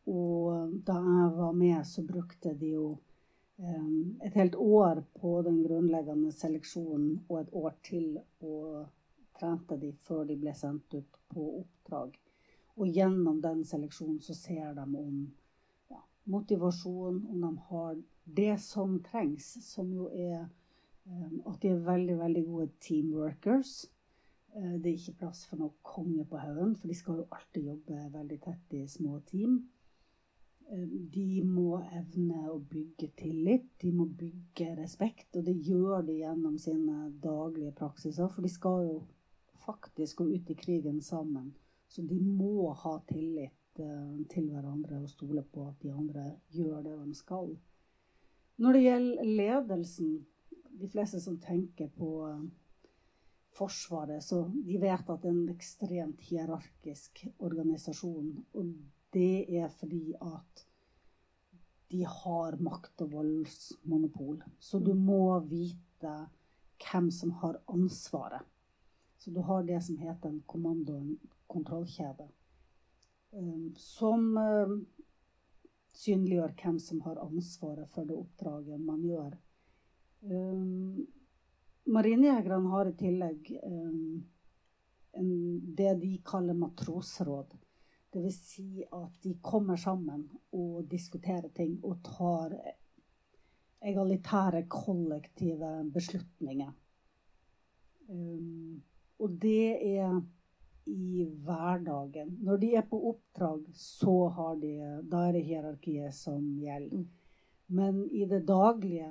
Og 0.06 0.72
da 0.86 0.96
jeg 1.02 1.34
var 1.36 1.52
med, 1.52 1.80
så 1.86 2.04
brukte 2.06 2.54
de 2.54 2.76
jo 2.76 2.86
et 4.22 4.34
helt 4.34 4.54
år 4.54 5.04
på 5.14 5.42
den 5.42 5.62
grunnleggende 5.64 6.32
seleksjonen 6.32 7.22
og 7.28 7.38
et 7.40 7.54
år 7.56 7.76
til 7.88 8.18
å 8.44 8.84
trente 9.36 9.78
de 9.80 9.92
før 10.04 10.26
de 10.28 10.36
ble 10.40 10.52
sendt 10.56 10.94
ut 10.94 11.18
på 11.32 11.46
oppdrag. 11.62 12.18
Og 12.76 12.92
gjennom 12.92 13.40
den 13.40 13.64
seleksjonen 13.64 14.20
så 14.20 14.36
ser 14.36 14.74
de 14.76 14.84
om 14.84 15.22
ja, 15.88 16.02
motivasjon, 16.28 17.22
om 17.32 17.46
de 17.46 17.52
har 17.70 17.96
det 18.26 18.60
som 18.60 18.98
trengs, 19.02 19.56
som 19.64 19.92
jo 19.92 20.10
er 20.12 20.48
um, 21.06 21.42
at 21.46 21.60
de 21.62 21.70
er 21.70 21.84
veldig, 21.86 22.18
veldig 22.18 22.46
gode 22.46 22.70
teamworkers 22.80 23.84
Eh, 24.56 24.74
det 24.80 24.90
er 24.90 24.96
ikke 24.96 25.20
plass 25.20 25.44
for 25.48 25.60
noe 25.60 25.74
konge 25.84 26.24
på 26.28 26.40
haugen, 26.40 26.76
for 26.80 26.88
de 26.88 26.96
skal 26.96 27.20
jo 27.20 27.26
alltid 27.36 27.66
jobbe 27.72 28.04
veldig 28.14 28.38
tett 28.46 28.76
i 28.78 28.86
små 28.88 29.18
team. 29.28 29.58
Eh, 30.70 30.86
de 31.16 31.42
må 31.44 31.82
evne 31.84 32.46
å 32.52 32.56
bygge 32.70 33.10
tillit, 33.20 33.68
de 33.82 33.92
må 33.92 34.08
bygge 34.08 34.72
respekt, 34.78 35.28
og 35.36 35.44
det 35.48 35.58
gjør 35.66 36.06
de 36.08 36.20
gjennom 36.22 36.56
sine 36.62 37.10
daglige 37.20 37.74
praksiser. 37.76 38.32
For 38.32 38.46
de 38.46 38.54
skal 38.54 38.80
jo 38.86 38.96
faktisk 39.66 40.22
gå 40.22 40.30
ut 40.32 40.50
i 40.50 40.58
krigen 40.58 41.02
sammen, 41.04 41.52
så 41.88 42.02
de 42.02 42.16
må 42.24 42.70
ha 42.72 42.96
tillit 43.12 43.82
eh, 43.82 44.18
til 44.32 44.50
hverandre 44.54 45.02
og 45.02 45.12
stole 45.12 45.44
på 45.52 45.68
at 45.68 45.82
de 45.84 45.92
andre 45.92 46.30
gjør 46.56 46.80
det 46.86 46.96
de 47.02 47.18
skal. 47.18 47.52
Når 48.56 48.72
det 48.72 48.82
gjelder 48.82 49.34
ledelsen, 49.40 50.12
de 50.80 50.88
fleste 50.88 51.20
som 51.20 51.36
tenker 51.40 51.90
på 51.96 52.12
Forsvaret, 53.56 54.20
så 54.24 54.42
de 54.52 54.76
vet 54.80 55.08
at 55.08 55.22
det 55.22 55.30
er 55.30 55.34
en 55.34 55.52
ekstremt 55.52 56.20
hierarkisk 56.28 57.22
organisasjon. 57.38 58.34
Og 58.52 58.72
det 59.16 59.46
er 59.48 59.70
fordi 59.72 60.12
at 60.20 60.66
de 61.90 62.02
har 62.04 62.58
makt- 62.60 63.04
og 63.06 63.12
voldsmonopol. 63.12 64.42
Så 64.58 64.78
du 64.78 64.92
må 64.94 65.38
vite 65.48 66.16
hvem 66.82 67.10
som 67.10 67.32
har 67.40 67.60
ansvaret. 67.72 68.44
Så 69.18 69.30
du 69.30 69.40
har 69.40 69.64
det 69.64 69.80
som 69.84 69.96
heter 69.98 70.28
en 70.28 70.42
kommando- 70.46 70.98
og 70.98 71.16
kontrollkjede. 71.48 72.28
Um, 73.32 73.74
som 73.76 74.36
um, 74.36 74.86
synliggjør 75.96 76.54
hvem 76.60 76.78
som 76.82 77.02
har 77.06 77.20
ansvaret 77.24 77.88
for 77.92 78.08
det 78.08 78.16
oppdraget 78.16 78.80
man 78.80 79.02
gjør. 79.04 79.36
Um, 80.26 81.06
Marinejegerne 81.86 82.72
har 82.72 82.90
i 82.90 82.96
tillegg 82.98 83.52
um, 83.62 84.24
en, 85.16 85.30
det 85.78 85.94
de 86.02 86.16
kaller 86.26 86.58
matrosråd. 86.58 87.54
Dvs. 88.14 88.40
Si 88.50 88.82
at 88.84 89.20
de 89.22 89.36
kommer 89.44 89.78
sammen 89.80 90.24
og 90.56 90.86
diskuterer 90.90 91.48
ting 91.54 91.78
og 91.84 92.00
tar 92.06 92.54
egalitære, 93.86 94.64
kollektive 94.72 95.70
beslutninger. 95.94 96.72
Um, 98.08 98.82
og 99.18 99.38
det 99.42 99.96
er 99.96 100.20
i 100.86 101.26
hverdagen. 101.44 102.36
Når 102.46 102.60
de 102.62 102.74
er 102.78 102.84
på 102.90 103.00
oppdrag, 103.10 103.64
så 103.74 104.16
har 104.36 104.58
de, 104.62 104.74
da 105.10 105.26
er 105.26 105.36
det 105.36 105.46
hierarkiet 105.48 106.14
som 106.14 106.44
gjelder. 106.62 107.06
Men 107.66 108.04
i 108.14 108.26
det 108.30 108.44
daglige 108.46 109.10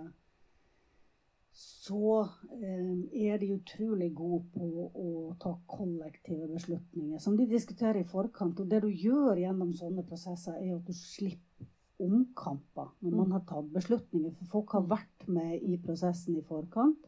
så 1.55 2.27
eh, 2.51 3.27
er 3.27 3.37
de 3.39 3.53
utrolig 3.55 4.09
gode 4.15 4.43
på 4.55 4.87
å 4.91 5.35
ta 5.39 5.53
kollektive 5.71 6.49
beslutninger 6.51 7.21
som 7.23 7.37
de 7.39 7.47
diskuterer 7.47 8.01
i 8.01 8.07
forkant. 8.07 8.59
Og 8.59 8.71
det 8.71 8.81
du 8.83 8.89
gjør 8.89 9.39
gjennom 9.39 9.71
sånne 9.75 10.03
prosesser, 10.07 10.57
er 10.59 10.75
at 10.75 10.87
du 10.87 10.95
slipper 10.95 11.71
omkamper 12.03 12.89
når 12.99 13.13
man 13.15 13.31
har 13.37 13.45
tatt 13.47 13.69
beslutninger. 13.71 14.33
For 14.35 14.51
folk 14.57 14.75
har 14.75 14.89
vært 14.89 15.27
med 15.31 15.63
i 15.63 15.77
prosessen 15.79 16.35
i 16.35 16.43
forkant. 16.43 17.07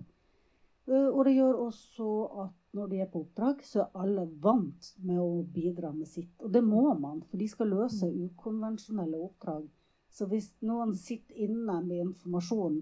Eh, 0.88 1.10
Og 1.12 1.26
det 1.28 1.36
gjør 1.36 1.66
også 1.68 2.12
at 2.46 2.67
når 2.78 2.92
de 2.92 3.00
er 3.02 3.10
på 3.12 3.24
oppdrag, 3.26 3.64
så 3.66 3.84
er 3.84 4.04
alle 4.04 4.28
vant 4.44 4.92
med 5.02 5.20
å 5.22 5.42
bidra 5.54 5.92
med 5.96 6.10
sitt. 6.10 6.36
Og 6.46 6.54
det 6.54 6.62
må 6.66 6.84
man, 7.00 7.24
for 7.26 7.42
de 7.42 7.48
skal 7.50 7.74
løse 7.74 8.08
ukonvensjonelle 8.08 9.18
oppdrag. 9.18 9.66
Så 10.14 10.30
hvis 10.30 10.54
noen 10.66 10.94
sitter 10.98 11.48
inne 11.48 11.82
med 11.86 12.06
informasjon 12.08 12.80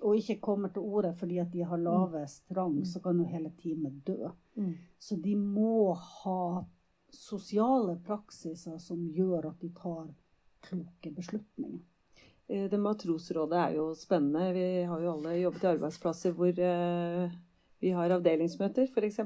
og 0.00 0.16
ikke 0.16 0.38
kommer 0.42 0.70
til 0.72 0.86
orde 0.86 1.12
fordi 1.18 1.40
at 1.42 1.50
de 1.52 1.64
har 1.66 1.80
lavest 1.82 2.50
rang, 2.56 2.78
så 2.86 3.02
kan 3.02 3.18
jo 3.18 3.28
hele 3.28 3.52
teamet 3.58 4.02
dø. 4.06 4.30
Mm. 4.56 4.74
Så 4.98 5.16
de 5.20 5.36
må 5.36 5.92
ha 5.94 6.64
sosiale 7.10 7.96
praksiser 8.06 8.78
som 8.78 9.02
gjør 9.10 9.50
at 9.50 9.62
de 9.62 9.70
tar 9.74 10.10
kloke 10.66 11.10
beslutninger. 11.16 11.80
Eh, 12.46 12.70
Det 12.70 12.78
Matrosrådet 12.78 13.58
er 13.58 13.76
jo 13.78 13.94
spennende. 13.94 14.52
Vi 14.54 14.82
har 14.84 15.00
jo 15.00 15.12
alle 15.12 15.36
jobbet 15.40 15.64
i 15.64 15.72
arbeidsplasser 15.74 16.36
hvor 16.36 16.60
eh, 16.70 17.38
vi 17.80 17.94
har 17.96 18.12
avdelingsmøter, 18.12 18.88
f.eks. 18.88 19.20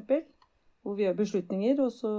Hvor 0.84 0.98
vi 0.98 1.06
gjør 1.06 1.16
beslutninger, 1.16 1.78
og 1.80 1.92
så 1.92 2.10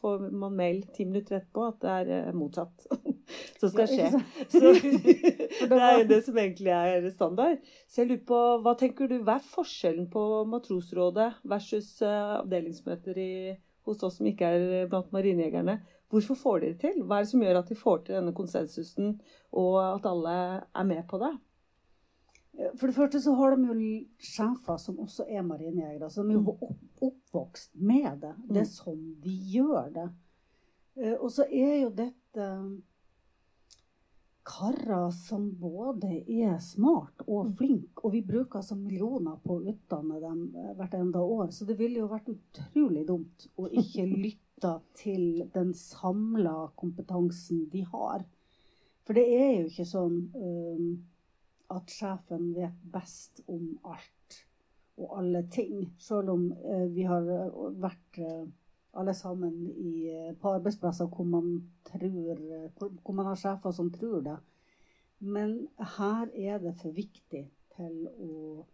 får 0.00 0.24
man 0.34 0.56
mail 0.58 0.80
ti 0.96 1.04
minutter 1.06 1.36
etterpå 1.36 1.66
at 1.68 1.76
det 1.84 1.90
er 1.92 2.08
eh, 2.16 2.32
motsatt 2.34 2.88
som 3.60 3.70
skal 3.70 3.86
skje. 3.86 4.08
Så, 4.50 4.72
det 5.70 5.78
er 5.78 6.00
jo 6.00 6.08
det 6.10 6.18
som 6.26 6.40
egentlig 6.42 6.72
er 6.74 7.06
standard. 7.14 7.62
Så 7.86 8.02
jeg 8.02 8.10
lurer 8.10 8.24
på, 8.32 8.40
hva 8.64 8.74
tenker 8.80 9.10
du, 9.10 9.20
hva 9.22 9.38
er 9.38 9.46
forskjellen 9.52 10.10
på 10.10 10.24
Matrosrådet 10.50 11.30
versus 11.54 11.92
eh, 12.02 12.34
avdelingsmøter 12.40 13.22
i, 13.22 13.32
hos 13.86 14.02
oss 14.02 14.18
som 14.18 14.28
ikke 14.28 14.50
er 14.56 14.90
blant 14.90 15.14
marinejegerne? 15.14 15.78
Hvorfor 16.10 16.34
får 16.34 16.58
de 16.58 16.72
det 16.72 16.80
til? 16.82 17.04
Hva 17.06 17.20
er 17.20 17.28
det 17.28 17.30
som 17.30 17.46
gjør 17.46 17.60
at 17.60 17.70
de 17.70 17.78
får 17.78 18.02
til 18.02 18.18
denne 18.18 18.34
konsensusen, 18.34 19.14
og 19.54 19.76
at 19.84 20.10
alle 20.10 20.34
er 20.66 20.90
med 20.90 21.06
på 21.06 21.22
det? 21.22 21.30
For 22.76 22.86
det 22.90 22.94
første 22.96 23.20
så 23.22 23.32
har 23.38 23.54
de 23.56 23.66
jo 23.68 23.74
sjefer 24.18 24.76
som 24.82 24.98
også 25.00 25.24
er 25.30 25.42
marinejegere. 25.46 26.10
Så 26.10 26.22
de 26.26 26.34
er 26.34 26.40
jo 26.42 26.56
opp, 26.60 26.80
oppvokst 27.00 27.70
med 27.80 28.20
det. 28.20 28.34
Det 28.48 28.56
er 28.56 28.66
Mm. 28.66 28.74
sånn 28.74 29.20
de 29.20 29.36
gjør 29.54 29.92
det. 29.94 30.08
Eh, 30.96 31.14
Og 31.20 31.30
så 31.30 31.44
er 31.48 31.82
jo 31.82 31.90
dette 31.90 32.48
karer 34.44 35.10
som 35.14 35.50
både 35.60 36.10
er 36.26 36.58
smart 36.58 37.22
og 37.28 37.50
flink, 37.58 38.00
og 38.04 38.12
vi 38.12 38.22
bruker 38.26 38.58
altså 38.58 38.74
millioner 38.76 39.36
på 39.44 39.58
å 39.58 39.64
utdanne 39.70 40.20
dem 40.20 40.40
eh, 40.56 40.72
hvert 40.78 40.94
enda 40.94 41.20
år. 41.22 41.50
Så 41.52 41.66
det 41.68 41.76
ville 41.78 42.00
jo 42.00 42.08
vært 42.10 42.28
utrolig 42.32 43.06
dumt 43.06 43.46
å 43.60 43.68
ikke 43.70 44.06
lytte 44.26 44.80
til 44.94 45.46
den 45.54 45.72
samla 45.72 46.70
kompetansen 46.76 47.68
de 47.72 47.84
har. 47.92 48.24
For 49.06 49.14
det 49.16 49.26
er 49.32 49.52
jo 49.62 49.68
ikke 49.70 49.86
sånn 49.88 50.18
eh, 50.34 50.82
at 51.70 51.92
sjefen 51.94 52.52
vet 52.56 52.78
best 52.92 53.42
om 53.48 53.76
alt 53.84 54.40
og 55.00 55.18
alle 55.20 55.44
ting. 55.52 55.86
Selv 55.98 56.34
om 56.34 56.48
eh, 56.52 56.86
vi 56.94 57.06
har 57.08 57.28
eh, 57.30 57.60
vært 57.80 58.20
eh, 58.20 58.48
alle 58.98 59.14
sammen 59.14 59.54
i, 59.70 60.10
eh, 60.10 60.34
på 60.34 60.54
arbeidsplasser 60.56 61.08
hvor 61.10 61.28
man, 61.28 61.52
tror, 61.86 62.42
hvor 63.02 63.14
man 63.14 63.30
har 63.30 63.38
sjefer 63.38 63.74
som 63.74 63.90
tror 63.94 64.20
det. 64.26 64.36
Men 65.20 65.68
her 65.96 66.30
er 66.34 66.60
det 66.62 66.74
for 66.80 66.96
viktig 66.96 67.44
til 67.76 67.96
å 68.08 68.66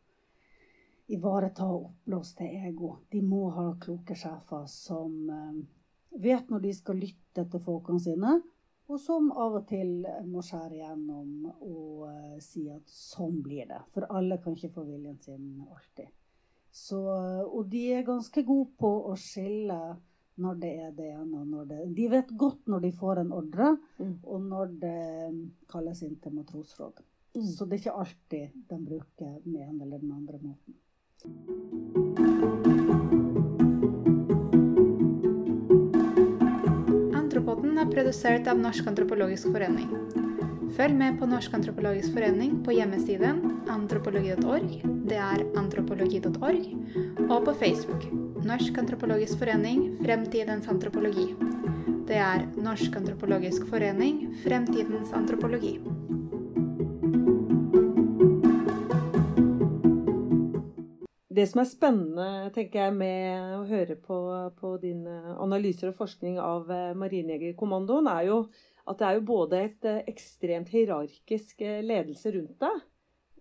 ivareta 1.12 1.66
oppblåste 1.70 2.46
ego. 2.66 2.96
De 3.10 3.22
må 3.22 3.48
ha 3.54 3.70
kloke 3.82 4.16
sjefer 4.18 4.66
som 4.70 5.30
eh, 5.30 5.62
vet 6.22 6.50
når 6.50 6.64
de 6.64 6.74
skal 6.74 7.02
lytte 7.02 7.46
til 7.50 7.62
folkene 7.62 8.02
sine, 8.02 8.38
og 8.88 9.00
som 9.02 9.32
av 9.32 9.54
og 9.60 9.64
til 9.68 10.06
må 10.30 10.42
skjære 10.46 10.74
igjennom 10.78 11.46
og 11.66 12.04
eh, 12.10 12.36
si 12.44 12.68
at 12.70 12.86
sånn 12.86 13.40
blir 13.42 13.66
det. 13.70 13.80
For 13.92 14.06
alle 14.10 14.38
kan 14.42 14.54
ikke 14.54 14.70
få 14.76 14.84
viljen 14.86 15.18
sin 15.22 15.62
alltid. 15.66 16.08
Så, 16.76 17.00
og 17.46 17.66
de 17.72 17.82
er 17.96 18.02
ganske 18.06 18.42
gode 18.44 18.70
på 18.78 18.90
å 19.10 19.14
skille 19.16 19.80
når 20.36 20.54
det 20.60 20.72
er 20.84 20.90
det 20.92 21.06
ene 21.14 21.38
og 21.40 21.46
når 21.48 21.64
det 21.70 21.78
De 21.96 22.08
vet 22.12 22.30
godt 22.36 22.66
når 22.68 22.80
de 22.84 22.90
får 22.92 23.22
en 23.22 23.32
ordre, 23.32 23.76
Mm. 23.98 24.18
og 24.22 24.40
når 24.42 24.66
det 24.82 25.50
kalles 25.72 26.02
inn 26.02 26.16
til 26.20 26.32
matrosråd. 26.36 27.00
Mm. 27.34 27.46
Så 27.48 27.64
det 27.64 27.74
er 27.74 27.80
ikke 27.80 28.00
alltid 28.04 28.48
de 28.68 28.76
bruker 28.84 29.40
den 29.44 29.56
ene 29.56 29.82
eller 29.84 29.98
den 29.98 30.12
andre 30.12 30.38
måten. 30.44 30.74
Antropoden 37.56 37.78
er 37.80 37.88
produsert 37.88 38.48
av 38.52 38.58
Norsk 38.60 38.88
antropologisk 38.90 39.48
forening. 39.48 39.86
Følg 40.76 40.92
med 40.98 41.14
på 41.16 41.24
Norsk 41.30 41.54
antropologisk 41.56 42.12
forening 42.12 42.58
på 42.66 42.74
hjemmesiden 42.76 43.38
antropologi.org, 43.72 44.74
det 45.08 45.16
er 45.16 45.46
antropologi.org, 45.56 46.68
og 47.30 47.48
på 47.48 47.56
Facebook. 47.56 48.04
Norsk 48.44 48.76
antropologisk 48.84 49.40
forening 49.40 49.86
Fremtidens 50.04 50.68
antropologi. 50.68 51.30
Det 52.04 52.20
er 52.20 52.44
Norsk 52.60 53.00
antropologisk 53.00 53.64
forening 53.72 54.26
Fremtidens 54.44 55.16
antropologi. 55.16 55.78
Det 61.36 61.44
som 61.50 61.60
er 61.60 61.68
spennende 61.68 62.26
tenker 62.54 62.86
jeg, 62.86 62.94
med 62.96 63.56
å 63.58 63.64
høre 63.68 63.96
på, 64.00 64.18
på 64.56 64.70
dine 64.80 65.34
analyser 65.42 65.90
og 65.90 65.98
forskning 65.98 66.38
av 66.40 66.70
eh, 66.72 66.94
Marinejegerkommandoen, 66.96 68.08
er 68.08 68.28
jo 68.30 68.38
at 68.86 69.00
det 69.00 69.08
er 69.08 69.18
jo 69.18 69.24
både 69.28 69.60
et 69.66 69.88
eh, 69.90 70.04
ekstremt 70.12 70.70
hierarkisk 70.72 71.60
eh, 71.66 71.82
ledelse 71.84 72.32
rundt 72.36 72.56
deg. 72.62 72.78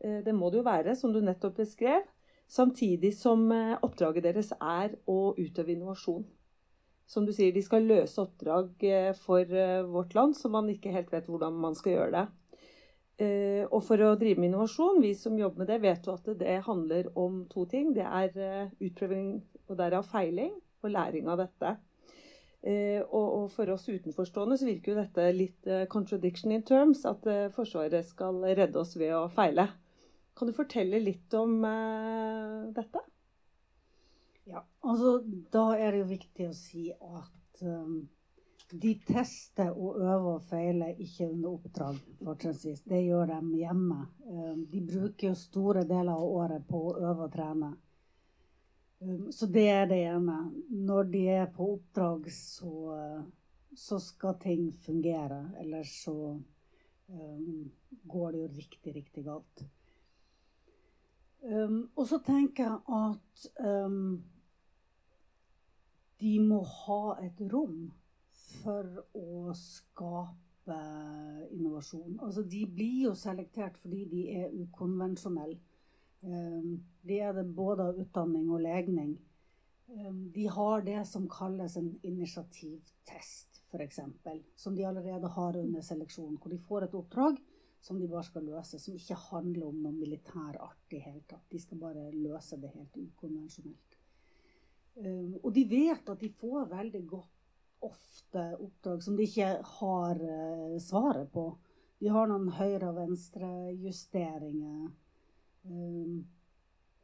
Eh, 0.02 0.20
Det 0.26 0.34
må 0.36 0.50
det 0.52 0.60
jo 0.60 0.68
være, 0.68 0.96
som 1.00 1.14
du 1.16 1.22
nettopp 1.24 1.62
beskrev. 1.62 2.04
Samtidig 2.52 3.14
som 3.18 3.46
eh, 3.54 3.78
oppdraget 3.86 4.28
deres 4.28 4.52
er 4.58 4.98
å 5.10 5.34
utøve 5.38 5.74
innovasjon. 5.78 6.26
Som 7.08 7.26
du 7.26 7.32
sier, 7.38 7.54
de 7.54 7.62
skal 7.62 7.86
løse 7.86 8.18
oppdrag 8.22 8.84
eh, 8.90 9.12
for 9.14 9.46
eh, 9.46 9.86
vårt 9.86 10.18
land 10.18 10.36
som 10.38 10.58
man 10.58 10.70
ikke 10.74 10.94
helt 10.94 11.14
vet 11.14 11.30
hvordan 11.30 11.58
man 11.62 11.78
skal 11.78 11.96
gjøre 12.00 12.14
det. 12.18 12.26
Eh, 13.16 13.64
og 13.72 13.80
for 13.88 14.02
å 14.04 14.16
drive 14.20 14.42
med 14.42 14.50
innovasjon, 14.50 15.00
vi 15.00 15.14
som 15.16 15.38
jobber 15.40 15.64
med 15.64 15.70
det, 15.72 15.80
vet 15.86 16.08
jo 16.08 16.18
at 16.18 16.28
det 16.40 16.60
handler 16.66 17.08
om 17.20 17.46
to 17.52 17.64
ting. 17.72 17.94
Det 17.96 18.04
er 18.04 18.36
eh, 18.36 18.74
utprøving 18.84 19.30
og 19.70 19.78
derav 19.80 20.08
feiling 20.10 20.52
og 20.84 20.92
læring 20.92 21.30
av 21.32 21.40
dette. 21.46 21.78
Eh, 22.66 23.00
og, 23.06 23.48
for 23.54 23.72
oss 23.72 23.88
utenforstående 23.88 24.58
så 24.60 24.68
virker 24.68 24.92
jo 24.92 25.00
dette 25.00 25.30
litt 25.38 25.72
contradiction 25.90 26.52
in 26.52 26.66
terms. 26.68 27.06
At 27.08 27.24
Forsvaret 27.56 28.08
skal 28.10 28.44
redde 28.52 28.82
oss 28.82 28.96
ved 29.00 29.16
å 29.16 29.28
feile. 29.32 29.70
Kan 30.36 30.52
du 30.52 30.56
fortelle 30.58 31.00
litt 31.00 31.32
om 31.40 31.62
dette? 32.76 33.06
Ja, 34.46 34.60
altså 34.84 35.22
da 35.54 35.72
er 35.78 35.94
det 35.94 36.02
jo 36.04 36.10
viktig 36.10 36.50
å 36.50 36.58
si 36.58 36.90
at 36.94 37.64
um, 37.64 38.04
de 38.82 38.92
tester 39.08 39.72
og 39.72 40.00
øver 40.02 40.28
og 40.36 40.44
feiler 40.50 41.00
ikke 41.02 41.28
under 41.30 41.50
oppdrag, 41.50 41.98
fortrinnsvis. 42.24 42.84
Det 42.88 43.02
gjør 43.06 43.32
de 43.32 43.58
hjemme. 43.60 43.98
Um, 44.28 44.66
de 44.72 44.82
bruker 44.88 45.30
jo 45.30 45.36
store 45.40 45.84
deler 45.88 46.14
av 46.14 46.24
året 46.24 46.68
på 46.70 46.82
å 46.90 46.96
øve 46.98 47.28
og 47.28 47.34
trene. 47.34 47.72
Um, 49.02 49.32
så 49.32 49.48
det 49.52 49.68
er 49.70 49.88
det 49.92 50.02
ene. 50.10 50.38
Når 50.70 51.10
de 51.14 51.24
er 51.38 51.50
på 51.56 51.72
oppdrag, 51.78 52.30
så, 52.34 52.74
så 53.76 54.00
skal 54.04 54.38
ting 54.42 54.70
fungere. 54.86 55.42
Ellers 55.62 55.96
så 56.04 56.18
um, 57.08 57.72
går 58.04 58.32
det 58.32 58.44
jo 58.44 58.54
riktig, 58.60 58.96
riktig 58.96 59.26
galt. 59.26 59.66
Um, 61.46 61.84
og 61.96 62.08
så 62.10 62.18
tenker 62.26 62.64
jeg 62.64 62.80
at 62.98 63.50
um, 63.62 64.24
de 66.22 66.40
må 66.42 66.64
ha 66.64 67.04
et 67.22 67.42
rom 67.52 67.92
for 68.66 68.90
å 69.18 69.54
skape 69.58 70.80
innovasjon. 71.54 72.18
Altså, 72.26 72.44
de 72.50 72.66
blir 72.66 73.06
jo 73.06 73.14
selektert 73.18 73.78
fordi 73.82 74.04
de 74.10 74.26
er 74.42 74.60
ukonvensjonelle. 74.66 75.60
Um, 76.26 76.80
de 77.06 77.20
er 77.22 77.36
det 77.38 77.46
både 77.54 77.86
av 77.92 78.00
utdanning 78.02 78.48
og 78.50 78.64
legning. 78.64 79.12
Um, 79.94 80.24
de 80.34 80.48
har 80.50 80.82
det 80.88 81.04
som 81.06 81.28
kalles 81.30 81.76
en 81.78 81.92
initiativtest, 82.02 83.60
f.eks. 83.70 84.00
Som 84.58 84.78
de 84.78 84.88
allerede 84.90 85.30
har 85.36 85.60
under 85.62 85.86
seleksjon. 85.86 86.40
Hvor 86.42 86.54
de 86.54 86.58
får 86.58 86.88
et 86.88 86.98
oppdrag 86.98 87.38
som 87.86 88.00
de 88.02 88.10
bare 88.10 88.26
skal 88.26 88.48
løse. 88.50 88.82
Som 88.82 88.98
ikke 88.98 89.20
handler 89.28 89.70
om 89.70 89.84
noe 89.84 89.94
militær 89.94 90.58
art 90.58 90.98
i 90.98 91.04
hele 91.04 91.22
tatt. 91.30 91.46
De 91.52 91.62
skal 91.62 91.84
bare 91.84 92.10
løse 92.16 92.58
det 92.58 92.74
helt 92.74 92.98
ukonvensjonelt. 92.98 94.00
Um, 94.96 95.38
og 95.44 95.52
de 95.54 95.68
vet 95.70 96.10
at 96.10 96.22
de 96.22 96.34
får 96.42 96.72
veldig 96.74 97.06
godt 97.12 97.35
ofte 97.88 98.46
oppdrag 98.60 99.04
som 99.04 99.18
de 99.18 99.28
ikke 99.28 99.52
har 99.80 100.22
uh, 100.22 100.78
svaret 100.82 101.30
på. 101.34 101.50
De 102.02 102.12
har 102.12 102.30
noen 102.30 102.50
høyre- 102.58 102.90
og 102.90 102.98
venstrejusteringer. 103.00 104.90
Um, 105.66 106.26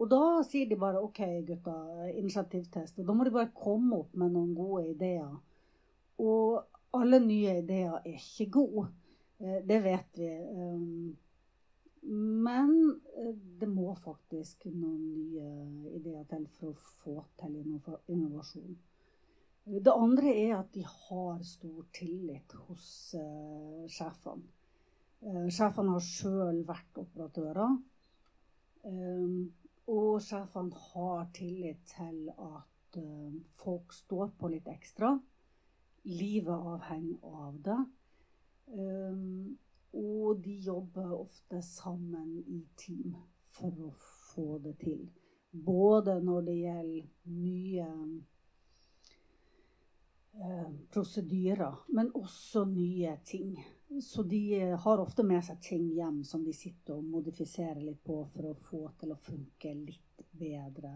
og 0.02 0.10
da 0.10 0.22
sier 0.46 0.70
de 0.70 0.80
bare 0.82 1.02
OK, 1.04 1.22
gutta, 1.46 1.76
initiativtest. 2.10 3.00
Og 3.00 3.08
da 3.08 3.16
må 3.16 3.26
de 3.28 3.34
bare 3.36 3.54
komme 3.54 4.02
opp 4.02 4.16
med 4.18 4.34
noen 4.34 4.56
gode 4.58 4.88
ideer. 4.96 5.36
Og 6.22 6.98
alle 6.98 7.22
nye 7.24 7.60
ideer 7.62 8.00
er 8.02 8.16
ikke 8.18 8.50
gode. 8.58 8.88
Det 9.42 9.78
vet 9.82 10.18
vi. 10.18 10.32
Men 12.02 13.02
det 13.62 13.70
må 13.70 13.94
faktisk 13.98 14.66
noen 14.70 15.02
nye 15.14 15.98
ideer 16.00 16.26
til 16.30 16.48
for 16.58 16.74
å 16.74 16.92
få 17.04 17.16
til 17.42 17.60
innovasjon. 17.62 18.78
Det 19.72 19.92
andre 19.96 20.34
er 20.36 20.58
at 20.58 20.74
de 20.75 20.82
har 20.84 21.38
stor 21.48 21.86
tillit 21.96 22.51
hos 22.68 22.86
uh, 23.16 23.86
sjefene. 23.88 24.44
Uh, 25.24 25.48
sjefene 25.48 25.94
har 25.96 26.04
sjøl 26.04 26.60
vært 26.68 27.00
operatører. 27.00 27.78
Um, 28.84 29.54
og 29.88 30.20
sjefene 30.25 30.75
har 30.90 31.30
tillit 31.38 31.86
til 31.88 32.34
at 32.34 33.00
uh, 33.00 33.38
folk 33.62 33.96
står 33.96 34.34
på 34.42 34.51
litt 34.51 34.68
ekstra. 34.68 35.13
Livet 36.10 36.68
avhenger 36.74 37.32
av 37.32 37.62
det. 37.63 37.80
Um, 38.75 39.56
og 39.96 40.44
de 40.44 40.58
jobber 40.68 41.16
ofte 41.16 41.62
sammen 41.63 42.42
i 42.44 42.60
team 42.75 43.16
for 43.56 43.88
å 43.88 43.94
få 44.34 44.60
det 44.68 44.75
til. 44.84 45.08
Både 45.51 46.20
når 46.24 46.46
det 46.48 46.60
gjelder 46.60 47.10
nye 47.40 47.88
prosedyrer, 50.92 51.76
men 51.88 52.12
også 52.16 52.66
nye 52.66 53.18
ting. 53.26 53.56
Så 54.02 54.24
de 54.24 54.42
eh, 54.56 54.78
har 54.80 55.02
ofte 55.04 55.24
med 55.28 55.44
seg 55.44 55.60
ting 55.64 55.90
hjem 55.98 56.22
som 56.24 56.46
de 56.46 56.54
sitter 56.56 56.96
og 56.96 57.10
modifiserer 57.12 57.82
litt 57.84 58.00
på 58.08 58.22
for 58.32 58.52
å 58.52 58.60
få 58.70 58.86
til 59.02 59.12
å 59.12 59.20
funke 59.20 59.74
litt 59.76 60.24
bedre. 60.32 60.94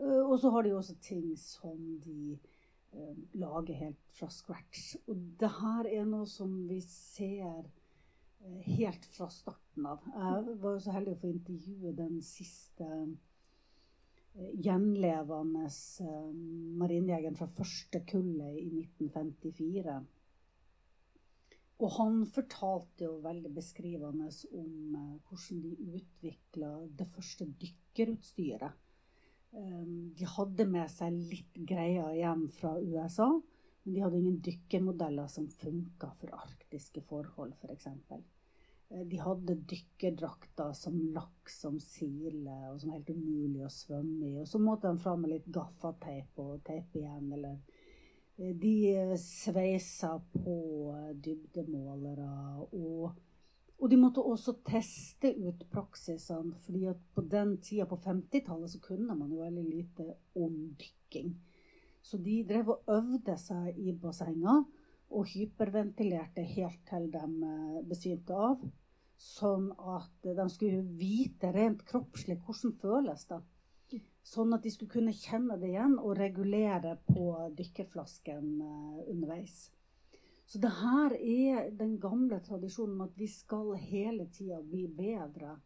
Eh, 0.00 0.22
og 0.24 0.38
så 0.40 0.52
har 0.54 0.64
de 0.64 0.72
også 0.76 0.96
ting 1.04 1.34
som 1.36 1.76
de 2.00 2.38
lager 3.38 3.76
helt 3.78 4.14
fra 4.16 4.26
scratch. 4.34 4.96
Og 5.06 5.18
det 5.38 5.50
her 5.60 5.86
er 5.86 6.08
noe 6.08 6.26
som 6.26 6.56
vi 6.66 6.80
ser 6.82 7.68
helt 8.64 9.04
fra 9.12 9.28
starten 9.30 9.86
av. 9.86 10.02
Jeg 10.10 10.56
var 10.62 10.74
jo 10.74 10.80
så 10.82 10.94
heldig 10.96 11.14
å 11.14 11.20
få 11.20 11.30
intervjue 11.30 11.92
den 11.94 12.16
siste 12.24 12.88
gjenlevende 14.34 15.66
uh, 15.66 16.30
marinejegeren 16.80 17.36
fra 17.38 17.48
første 17.50 18.02
kullet 18.08 18.58
i 18.60 18.68
1954. 18.82 19.96
Og 21.80 21.94
han 21.96 22.20
fortalte 22.28 23.06
jo 23.06 23.16
veldig 23.24 23.52
beskrivende 23.56 24.28
om 24.52 24.96
uh, 24.96 25.16
hvordan 25.28 25.62
de 25.64 25.76
utvikla 26.00 26.72
det 26.98 27.08
første 27.14 27.48
dykkerutstyret. 27.64 28.86
De 29.50 30.26
hadde 30.30 30.62
med 30.70 30.86
seg 30.92 31.16
litt 31.26 31.56
greier 31.66 32.12
hjem 32.14 32.44
fra 32.54 32.76
USA, 32.78 33.26
men 33.82 33.96
de 33.96 34.04
hadde 34.04 34.20
ingen 34.20 34.36
dykkermodeller 34.46 35.26
som 35.32 35.48
funka 35.50 36.12
for 36.20 36.36
arktiske 36.36 37.02
forhold, 37.02 37.56
f.eks. 37.58 37.88
For 38.06 38.22
Eh, 38.22 38.39
de 38.90 39.18
hadde 39.22 39.54
dykkerdrakter 39.70 40.72
som 40.72 40.96
laks, 41.14 41.60
som 41.60 41.76
sile, 41.80 42.54
og 42.72 42.80
som 42.82 42.90
helt 42.90 43.10
umulig 43.14 43.62
å 43.62 43.70
svømme 43.70 44.26
i. 44.26 44.38
Og 44.42 44.48
så 44.50 44.58
måtte 44.58 44.90
de 44.90 44.98
fram 44.98 45.22
med 45.22 45.36
litt 45.36 45.46
gaffateip 45.54 46.40
og 46.42 46.64
teipe 46.66 46.98
igjen, 46.98 47.28
eller 47.36 47.60
eh, 48.40 48.50
De 48.58 48.74
sveisa 49.22 50.16
på 50.34 50.56
dybdemålere. 51.22 52.32
Og, 52.80 53.14
og, 53.78 53.86
de 53.92 54.00
måtte 54.00 54.26
også 54.26 54.56
teste 54.66 55.30
ut 55.38 55.62
praksisene, 55.70 56.58
fordi 56.66 56.88
at 56.90 57.06
på 57.14 57.22
den 57.30 57.60
tida, 57.62 57.86
på 57.86 58.00
50-tallet, 58.00 58.74
så 58.74 58.82
kunne 58.82 59.14
man 59.14 59.30
jo 59.30 59.44
veldig 59.44 59.68
lite 59.68 60.08
om 60.34 60.58
dykking. 60.82 61.30
Så 62.02 62.18
de 62.18 62.40
drev 62.48 62.74
og 62.74 62.90
øvde 62.90 63.38
seg 63.38 63.78
i 63.78 63.94
bassenger 63.94 64.64
og 65.10 65.26
hyperventilerte 65.30 66.42
helt 66.56 66.82
til 66.90 67.10
de 67.14 67.24
eh, 67.46 67.82
besvimte 67.86 68.34
av. 68.34 68.70
Sånn 69.20 69.68
at 69.76 70.24
de 70.24 70.44
skulle 70.48 70.80
vite 70.96 71.50
rent 71.52 71.82
kroppslig 71.88 72.38
hvordan 72.40 72.72
føles 72.80 73.26
det. 73.28 73.40
Sånn 74.24 74.54
at 74.56 74.64
de 74.64 74.70
skulle 74.72 74.92
kunne 74.94 75.16
kjenne 75.16 75.58
det 75.60 75.72
igjen 75.72 75.96
og 75.98 76.14
regulere 76.16 76.94
på 77.08 77.26
dykkerflasken 77.58 78.46
eh, 78.64 79.02
underveis. 79.12 79.58
Så 80.50 80.60
det 80.62 80.70
her 80.80 81.14
er 81.16 81.68
den 81.78 81.98
gamle 82.02 82.40
tradisjonen 82.46 82.96
med 82.98 83.10
at 83.10 83.18
vi 83.20 83.28
skal 83.30 83.74
hele 83.80 84.26
tida 84.34 84.60
bli 84.66 84.86
bedre. 84.88 85.56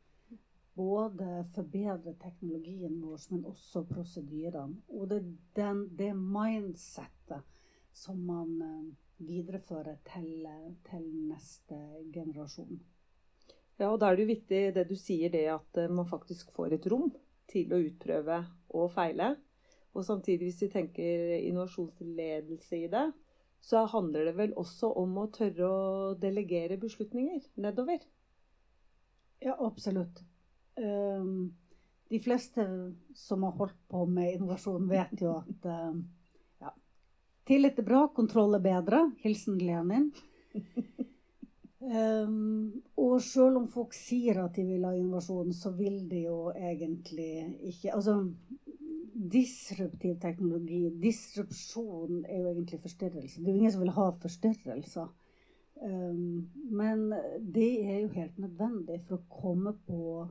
Både 0.75 1.45
forbedre 1.55 2.17
teknologien 2.19 2.97
vår, 3.03 3.21
men 3.31 3.45
også 3.53 3.85
prosedyrene. 3.87 4.83
Og 4.91 5.07
det 5.13 5.21
er 5.21 5.29
den, 5.61 5.85
det 5.99 6.11
mindsettet 6.19 7.63
som 7.95 8.19
man 8.27 8.59
eh, 8.67 8.91
viderefører 9.23 10.03
til, 10.11 10.49
til 10.91 11.07
neste 11.31 11.79
generasjon. 12.15 12.83
Ja, 13.81 13.91
og 13.91 13.99
da 14.01 14.09
er 14.09 14.17
det 14.17 14.25
jo 14.25 14.33
viktig 14.35 14.61
det 14.77 14.87
du 14.89 14.95
sier, 14.99 15.33
det 15.33 15.47
at 15.51 15.81
eh, 15.81 15.91
man 15.91 16.07
faktisk 16.07 16.53
får 16.55 16.77
et 16.77 16.87
rom 16.93 17.11
til 17.51 17.73
å 17.75 17.81
utprøve 17.83 18.39
og 18.75 18.93
feile. 18.95 19.35
Og 19.95 20.07
samtidig, 20.07 20.49
hvis 20.49 20.63
vi 20.65 20.71
tenker 20.73 21.37
innovasjonsledelse 21.41 22.81
i 22.83 22.91
det, 22.91 23.05
så 23.65 23.85
handler 23.89 24.29
det 24.29 24.37
vel 24.37 24.55
også 24.61 24.91
om 25.01 25.17
å 25.23 25.31
tørre 25.33 25.69
å 25.69 26.15
delegere 26.21 26.77
beslutninger 26.81 27.41
nedover. 27.63 28.03
Ja, 29.45 29.55
absolutt. 29.59 30.21
Um, 30.77 31.55
de 32.11 32.21
fleste 32.21 32.67
som 33.17 33.47
har 33.47 33.57
holdt 33.59 33.79
på 33.89 34.05
med 34.11 34.35
innovasjon, 34.35 34.91
vet 34.91 35.23
jo 35.23 35.39
at 35.39 35.69
um, 35.71 36.03
ja, 36.61 36.75
tillit 37.49 37.81
er 37.81 37.89
bra, 37.89 38.05
kontroll 38.15 38.59
er 38.59 38.65
bedre. 38.67 39.07
Hilsen 39.25 39.59
Lenin. 39.63 40.11
Um, 41.85 42.83
og 42.97 43.19
selv 43.21 43.59
om 43.61 43.67
folk 43.69 43.93
sier 43.93 44.39
at 44.41 44.57
de 44.57 44.63
vil 44.65 44.87
ha 44.87 44.95
innovasjon, 44.97 45.51
så 45.53 45.75
vil 45.77 45.99
de 46.09 46.23
jo 46.25 46.39
egentlig 46.57 47.59
ikke 47.69 47.93
Altså, 47.93 48.15
disruptiv 49.35 50.17
teknologi, 50.21 50.89
disrupsjon, 51.03 52.25
er 52.25 52.41
jo 52.41 52.49
egentlig 52.49 52.81
forstyrrelse. 52.81 53.41
Det 53.41 53.49
er 53.49 53.53
jo 53.53 53.59
ingen 53.59 53.75
som 53.75 53.85
vil 53.85 53.95
ha 53.99 54.09
forstyrrelser. 54.23 55.13
Um, 55.85 56.51
men 56.71 57.13
det 57.55 57.71
er 57.85 58.01
jo 58.01 58.09
helt 58.15 58.39
nødvendig 58.39 59.01
for 59.05 59.19
å 59.19 59.41
komme 59.43 59.75
på 59.87 60.27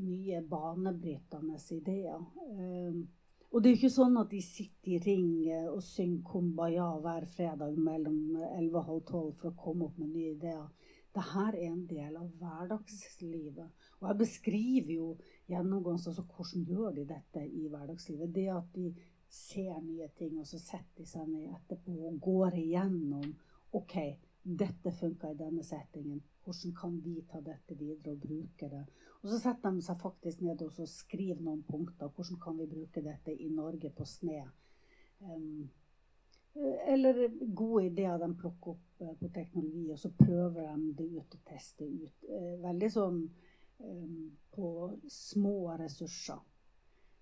nye 0.00 0.42
banebrytende 0.48 1.58
ideer. 1.76 2.22
Um, 2.56 3.08
og 3.50 3.62
det 3.62 3.68
er 3.68 3.74
jo 3.74 3.78
ikke 3.80 3.92
sånn 3.96 4.18
at 4.20 4.30
de 4.30 4.40
sitter 4.44 4.92
i 4.94 4.98
ring 5.02 5.30
og 5.72 5.82
synger 5.82 6.22
'Kumbaya' 6.22 7.00
hver 7.02 7.26
fredag 7.26 7.78
mellom 7.78 8.36
11 8.36 8.78
og 8.78 8.84
halv 8.86 9.02
12 9.08 9.32
for 9.40 9.50
å 9.50 9.58
komme 9.64 9.88
opp 9.88 9.98
med 9.98 10.12
nye 10.14 10.36
ideer. 10.36 10.68
Dette 11.10 11.42
er 11.42 11.56
en 11.66 11.80
del 11.90 12.16
av 12.16 12.28
hverdagslivet. 12.38 13.72
Og 13.98 14.08
jeg 14.08 14.18
beskriver 14.20 14.92
jo 14.94 15.08
gjennomgående 15.50 16.12
altså, 16.12 16.22
hvordan 16.22 16.66
gjør 16.68 16.94
de 16.94 17.06
dette 17.08 17.42
i 17.48 17.66
hverdagslivet. 17.66 18.34
Det 18.34 18.46
at 18.54 18.68
de 18.76 18.92
ser 19.30 19.80
nye 19.82 20.08
ting, 20.18 20.38
og 20.38 20.46
så 20.46 20.58
setter 20.58 21.02
de 21.02 21.06
seg 21.10 21.26
ned 21.26 21.50
etterpå 21.56 21.96
og 22.06 22.20
går 22.22 22.54
igjennom 22.62 23.34
OK, 23.74 23.96
dette 24.42 24.92
funka 24.92 25.30
i 25.30 25.36
denne 25.36 25.62
settingen. 25.64 26.22
Hvordan 26.44 26.74
kan 26.74 27.00
vi 27.04 27.20
ta 27.28 27.40
dette 27.40 27.74
videre 27.74 28.14
og 28.14 28.20
bruke 28.20 28.68
det? 28.68 28.84
Og 29.22 29.28
så 29.28 29.38
setter 29.38 29.74
de 29.76 29.82
seg 29.84 29.98
faktisk 30.00 30.40
ned 30.40 30.62
og 30.64 30.78
skriver 30.88 31.42
noen 31.44 31.62
punkter. 31.68 32.08
Hvordan 32.08 32.40
kan 32.40 32.56
vi 32.58 32.68
bruke 32.70 33.02
dette 33.04 33.34
i 33.36 33.50
Norge 33.52 33.90
på 33.92 34.06
sne? 34.08 34.46
Um, 35.20 35.68
eller 36.88 37.26
gode 37.54 37.84
ideer 37.90 38.16
de 38.18 38.30
plukker 38.40 38.72
opp 38.72 39.02
uh, 39.04 39.12
på 39.20 39.28
teknologi, 39.34 39.84
og 39.92 39.98
så 40.00 40.10
prøver 40.16 40.70
de 40.72 40.94
det 40.96 41.08
ut 41.12 41.36
og 41.36 41.42
tester 41.52 41.90
ut. 41.90 42.24
Uh, 42.24 42.56
veldig 42.64 42.90
sånn 42.96 43.24
på 44.52 44.70
små 45.08 45.72
ressurser. 45.80 46.40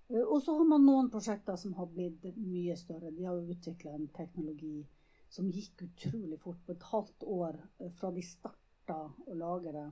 Uh, 0.09 0.23
og 0.23 0.39
så 0.43 0.55
har 0.55 0.71
man 0.71 0.87
noen 0.87 1.11
prosjekter 1.11 1.59
som 1.59 1.75
har 1.75 1.91
blitt 1.91 2.23
mye 2.39 2.79
større. 2.79 3.11
De 3.11 3.27
har 3.27 3.43
utvikla 3.43 3.99
en 3.99 4.07
teknologi 4.15 4.87
som 5.29 5.51
gikk 5.53 5.83
utrolig 5.85 6.41
fort. 6.41 6.61
På 6.67 6.73
et 6.73 6.91
halvt 6.93 7.25
år 7.25 7.59
fra 7.99 8.11
de 8.15 8.25
starta 8.25 9.01
å 9.27 9.39
lage 9.39 9.73
det 9.75 9.89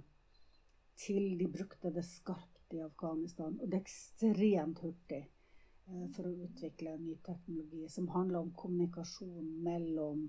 til 0.96 1.36
de 1.38 1.48
brukte 1.52 1.92
det 1.92 2.04
skarpt 2.08 2.74
i 2.74 2.80
Afghanistan. 2.84 3.58
Og 3.60 3.68
det 3.68 3.78
er 3.78 3.84
ekstremt 3.84 4.80
hurtig 4.84 5.22
eh, 5.22 6.06
for 6.16 6.28
å 6.28 6.34
utvikle 6.46 6.96
ny 6.98 7.18
teknologi 7.26 7.84
som 7.92 8.08
handler 8.14 8.42
om 8.42 8.54
kommunikasjon 8.56 9.52
mellom 9.64 10.26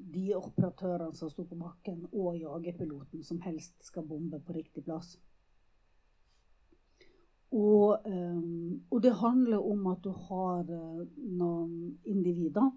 de 0.00 0.30
operatørene 0.36 1.16
som 1.16 1.30
sto 1.32 1.44
på 1.44 1.58
bakken, 1.60 2.06
og 2.12 2.38
jagerpiloten, 2.38 3.24
som 3.26 3.40
helst 3.44 3.74
skal 3.84 4.06
bombe 4.08 4.38
på 4.40 4.54
riktig 4.56 4.84
plass. 4.86 5.16
Og, 7.50 8.06
um, 8.06 8.80
og, 8.90 9.00
det 9.02 9.12
handler 9.18 9.66
om 9.66 9.88
at 9.90 10.04
du 10.04 10.12
har 10.28 10.62
noen 10.70 11.98
individer 12.06 12.70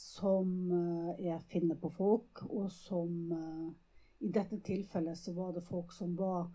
som 0.00 0.72
uh, 0.72 1.12
er 1.18 1.42
finner 1.50 1.76
på 1.80 1.90
folk, 1.92 2.44
og 2.48 2.70
som 2.72 3.12
uh, 3.32 3.68
i 4.24 4.30
dette 4.32 4.60
tilfellet 4.64 5.18
så 5.18 5.34
var 5.36 5.52
det 5.56 5.64
folk 5.66 5.92
som 5.92 6.14
var 6.16 6.48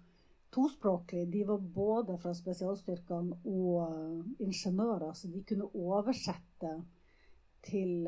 tospråklige. 0.55 1.29
De 1.29 1.43
var 1.45 1.61
både 1.77 2.17
fra 2.21 2.33
spesialstyrkene 2.33 3.37
og 3.45 3.79
uh, 3.85 4.25
ingeniører, 4.41 5.13
så 5.13 5.29
de 5.29 5.43
kunne 5.45 5.69
oversette 5.77 6.73
til 7.65 8.07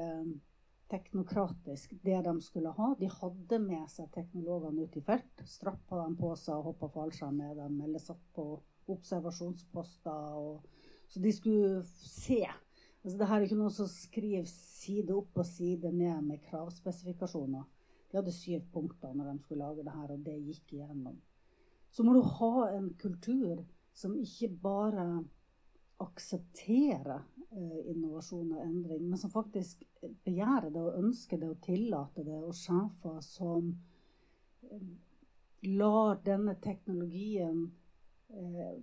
teknokratisk, 0.87 1.93
det 2.03 2.19
de 2.23 2.33
skulle 2.41 2.71
ha. 2.77 2.91
De 2.99 3.09
hadde 3.11 3.59
med 3.59 3.89
seg 3.91 4.11
teknologene 4.13 4.85
ut 4.85 4.97
i 4.97 5.03
felt. 5.03 5.41
Strappa 5.49 6.03
dem 6.03 6.15
på 6.19 6.29
seg 6.39 6.59
og 6.59 6.71
hoppa 6.71 6.91
fallskjerm 6.93 7.41
med 7.41 7.57
dem, 7.59 7.79
eller 7.83 8.03
satt 8.03 8.21
på 8.37 8.45
observasjonsposter. 8.93 10.37
Og, 10.37 10.85
så 11.09 11.23
de 11.23 11.33
skulle 11.35 11.81
se. 11.89 12.43
Altså, 13.03 13.17
det 13.17 13.27
her 13.29 13.37
er 13.37 13.47
ikke 13.47 13.59
noe 13.59 13.73
som 13.73 13.87
skriver 13.91 14.47
side 14.49 15.15
opp 15.15 15.39
og 15.39 15.47
side 15.47 15.91
ned 15.95 16.25
med 16.27 16.43
kravspesifikasjoner. 16.49 17.65
De 18.11 18.19
hadde 18.19 18.33
syv 18.35 18.65
punkter 18.73 19.13
når 19.13 19.31
de 19.31 19.43
skulle 19.43 19.63
lage 19.63 19.85
det 19.85 19.95
her, 19.95 20.13
og 20.13 20.25
det 20.25 20.37
gikk 20.41 20.77
igjennom. 20.77 21.17
Så 21.91 22.03
må 22.03 22.13
du 22.13 22.21
ha 22.21 22.69
en 22.75 22.91
kultur 22.99 23.63
som 23.97 24.15
ikke 24.19 24.49
bare 24.61 25.07
aksepterer 26.03 27.23
eh, 27.55 27.79
innovasjon 27.91 28.53
og 28.53 28.61
endring, 28.61 29.07
men 29.09 29.17
som 29.17 29.33
faktisk 29.33 29.81
begjærer 30.25 30.69
det 30.69 30.83
og 30.83 30.99
ønsker 30.99 31.41
det 31.41 31.49
og 31.49 31.61
tillater 31.65 32.27
det, 32.27 32.37
og 32.37 32.55
sjefer 32.55 33.17
som 33.25 33.71
eh, 34.67 34.89
lar 35.73 36.21
denne 36.25 36.53
teknologien 36.61 37.63
eh, 38.29 38.75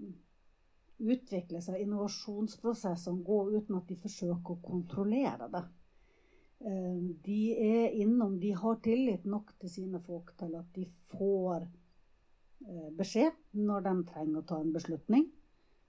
utvikle 1.05 1.61
seg, 1.63 1.81
innovasjonsprosessene 1.85 3.25
gå 3.27 3.39
uten 3.55 3.79
at 3.79 3.89
de 3.91 3.97
forsøker 4.01 4.57
å 4.57 4.63
kontrollere 4.65 5.49
det. 5.53 5.65
Eh, 6.65 6.99
de 7.25 7.41
er 7.61 7.97
innom, 8.01 8.39
de 8.41 8.53
har 8.57 8.81
tillit 8.85 9.25
nok 9.29 9.53
til 9.61 9.71
sine 9.71 10.01
folk 10.01 10.33
til 10.41 10.55
at 10.57 10.69
de 10.77 10.87
får 11.11 11.67
eh, 11.67 12.91
beskjed 12.97 13.37
når 13.61 13.85
de 13.85 13.95
trenger 14.09 14.41
å 14.41 14.47
ta 14.49 14.61
en 14.63 14.73
beslutning. 14.73 15.27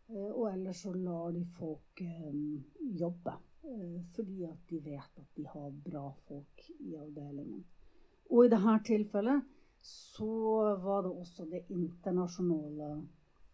Eh, 0.10 0.32
og 0.32 0.50
ellers 0.52 0.84
så 0.84 0.92
lar 0.94 1.32
de 1.36 1.46
folk 1.58 2.04
jobbe. 3.02 3.40
Fordi 4.14 4.44
at 4.46 4.68
de 4.70 4.78
vet 4.86 5.22
at 5.22 5.30
de 5.34 5.44
har 5.50 5.72
bra 5.88 6.04
folk 6.28 6.68
i 6.76 6.92
avdelingen. 7.02 7.64
Og 8.30 8.46
i 8.46 8.52
dette 8.52 8.76
tilfellet 8.86 9.48
så 9.82 10.76
var 10.84 11.02
det 11.08 11.14
også 11.14 11.48
det 11.50 11.64
internasjonale 11.74 12.90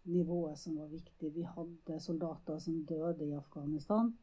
nivået 0.03 0.57
som 0.59 0.77
var 0.79 0.87
viktig. 0.91 1.33
Vi 1.35 1.43
hadde 1.43 1.99
soldater 1.99 2.59
som 2.59 2.85
døde 2.85 3.27
i 3.27 3.35
Afghanistan, 3.37 4.13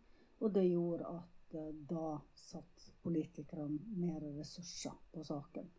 og 0.41 0.55
det 0.55 0.69
gjorde 0.69 1.07
at 1.07 1.59
da 1.89 2.19
satt 2.37 2.91
politikerne 3.03 3.79
mer 3.97 4.21
ressurser 4.37 4.97
på 5.13 5.25
saken. 5.25 5.71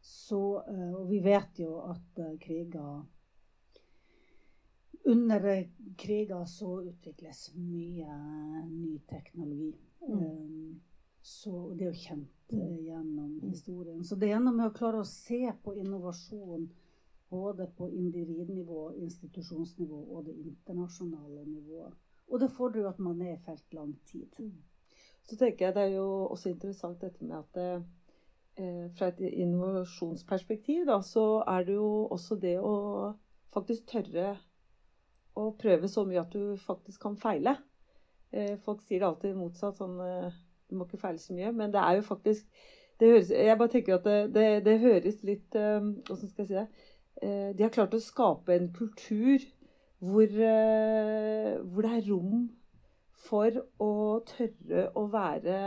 Så, 0.00 0.40
og 0.94 1.04
vi 1.10 1.20
vet 1.22 1.60
jo 1.60 1.76
at 1.90 2.20
kriger 2.42 3.04
under 5.08 5.64
kriger 5.98 6.44
så 6.44 6.80
utvikles 6.82 7.52
mye 7.54 8.16
ny 8.68 8.98
teknologi. 9.08 9.72
Mm. 10.08 10.80
Så 11.22 11.74
det 11.74 11.86
er 11.86 11.92
jo 11.92 12.02
kjent 12.02 12.52
gjennom 12.52 13.40
historien. 13.42 14.04
Så 14.04 14.16
det 14.16 14.30
ene 14.32 14.52
med 14.52 14.68
å 14.68 14.74
klare 14.76 15.02
å 15.02 15.08
se 15.08 15.40
på 15.62 15.74
innovasjon 15.76 16.68
både 17.30 17.66
på 17.76 17.88
individnivå, 17.88 18.90
institusjonsnivå 18.90 20.16
og 20.16 20.24
det 20.24 20.34
internasjonale 20.36 21.44
nivået. 21.44 21.92
Og 22.28 22.40
det 22.40 22.50
fordrer 22.50 22.80
jo 22.80 22.88
at 22.88 22.98
man 22.98 23.20
er 23.22 23.34
i 23.34 23.42
felt 23.44 23.74
lang 23.74 23.98
tid. 24.06 24.26
Mm. 24.38 24.52
Så 25.22 25.36
tenker 25.36 25.66
jeg 25.66 25.74
Det 25.74 25.82
er 25.82 25.96
jo 25.96 26.26
også 26.26 26.48
interessant 26.48 27.00
dette 27.00 27.24
med 27.24 27.36
at 27.36 27.54
det, 27.54 27.84
eh, 28.56 28.90
fra 28.98 29.08
et 29.08 29.20
innovasjonsperspektiv 29.20 30.86
da, 30.86 31.00
så 31.00 31.44
er 31.46 31.64
det 31.64 31.74
jo 31.74 32.06
også 32.10 32.34
det 32.40 32.58
å 32.60 33.14
faktisk 33.52 33.86
tørre 33.86 34.36
å 35.36 35.50
prøve 35.58 35.88
så 35.88 36.04
mye 36.04 36.20
at 36.20 36.32
du 36.32 36.56
faktisk 36.56 37.00
kan 37.00 37.16
feile. 37.16 37.56
Eh, 38.32 38.56
folk 38.56 38.80
sier 38.82 39.00
det 39.00 39.08
alltid 39.08 39.36
motsatt. 39.36 39.76
sånn, 39.76 40.00
eh, 40.00 40.32
Du 40.68 40.76
må 40.76 40.84
ikke 40.84 41.00
feile 41.00 41.18
så 41.18 41.32
mye. 41.32 41.52
Men 41.52 41.70
det 41.70 41.80
er 41.80 41.94
jo 41.96 42.02
faktisk 42.02 42.46
høres, 43.00 43.30
Jeg 43.30 43.58
bare 43.58 43.68
tenker 43.68 43.94
at 43.94 44.04
det, 44.04 44.34
det, 44.34 44.64
det 44.64 44.80
høres 44.80 45.22
litt 45.22 45.50
Hvordan 45.50 46.28
skal 46.28 46.44
jeg 46.44 46.46
si 46.46 46.54
det? 46.54 46.68
De 47.20 47.64
har 47.64 47.72
klart 47.74 47.96
å 47.96 48.02
skape 48.02 48.54
en 48.54 48.68
kultur 48.70 49.42
hvor, 49.98 50.28
hvor 50.28 51.82
det 51.82 51.90
er 51.96 52.04
rom 52.06 52.44
for 53.18 53.58
å 53.82 53.92
tørre 54.28 54.84
å 54.94 55.06
være 55.10 55.58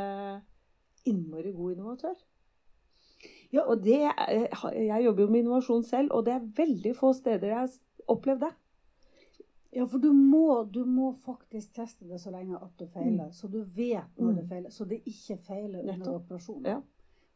innmari 1.10 1.52
god 1.56 1.76
innovatør. 1.76 2.16
Ja, 3.52 3.66
og 3.68 3.84
det, 3.84 4.00
Jeg 4.00 5.04
jobber 5.04 5.24
jo 5.24 5.30
med 5.30 5.44
innovasjon 5.44 5.84
selv, 5.84 6.12
og 6.12 6.26
det 6.26 6.34
er 6.34 6.52
veldig 6.58 6.96
få 6.96 7.12
steder 7.14 7.52
jeg 7.52 7.60
har 7.60 8.12
opplevd 8.12 8.46
det. 8.46 8.54
Ja, 9.72 9.86
for 9.88 10.04
du 10.04 10.12
må, 10.12 10.64
du 10.68 10.84
må, 10.86 11.14
faktisk 11.16 11.76
teste 11.76 12.08
det 12.08 12.20
så 12.20 12.32
lenge 12.32 12.60
at 12.60 12.72
du 12.80 12.88
feiler, 12.92 13.30
mm. 13.30 13.36
så 13.36 13.48
du 13.48 13.62
vet 13.64 14.18
når 14.20 14.34
det 14.34 14.44
mm. 14.44 14.48
feiler. 14.50 14.72
Så 14.72 14.88
det 14.88 15.00
ikke 15.08 15.38
feiler 15.48 15.84
under 15.86 16.16
operasjonen. 16.16 16.66
Ja. 16.68 16.80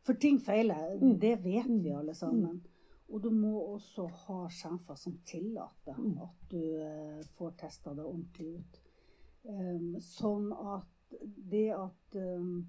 For 0.06 0.20
ting 0.20 0.42
feiler, 0.44 0.98
mm. 1.00 1.14
det 1.20 1.38
vet 1.44 1.70
vi 1.70 1.92
mm. 1.92 2.00
alle 2.00 2.16
sammen. 2.16 2.60
Og 3.14 3.22
du 3.22 3.30
må 3.30 3.54
også 3.76 4.08
ha 4.26 4.40
sjefer 4.50 4.98
som 4.98 5.20
tillater 5.28 6.00
at 6.26 6.48
du 6.50 6.62
uh, 6.62 7.22
får 7.38 7.54
testa 7.62 7.94
det 7.94 8.06
ordentlig 8.06 8.56
ut. 8.58 8.80
Um, 9.46 9.92
sånn 10.02 10.50
at 10.56 11.14
det 11.22 11.68
at 11.76 12.18
um, 12.18 12.66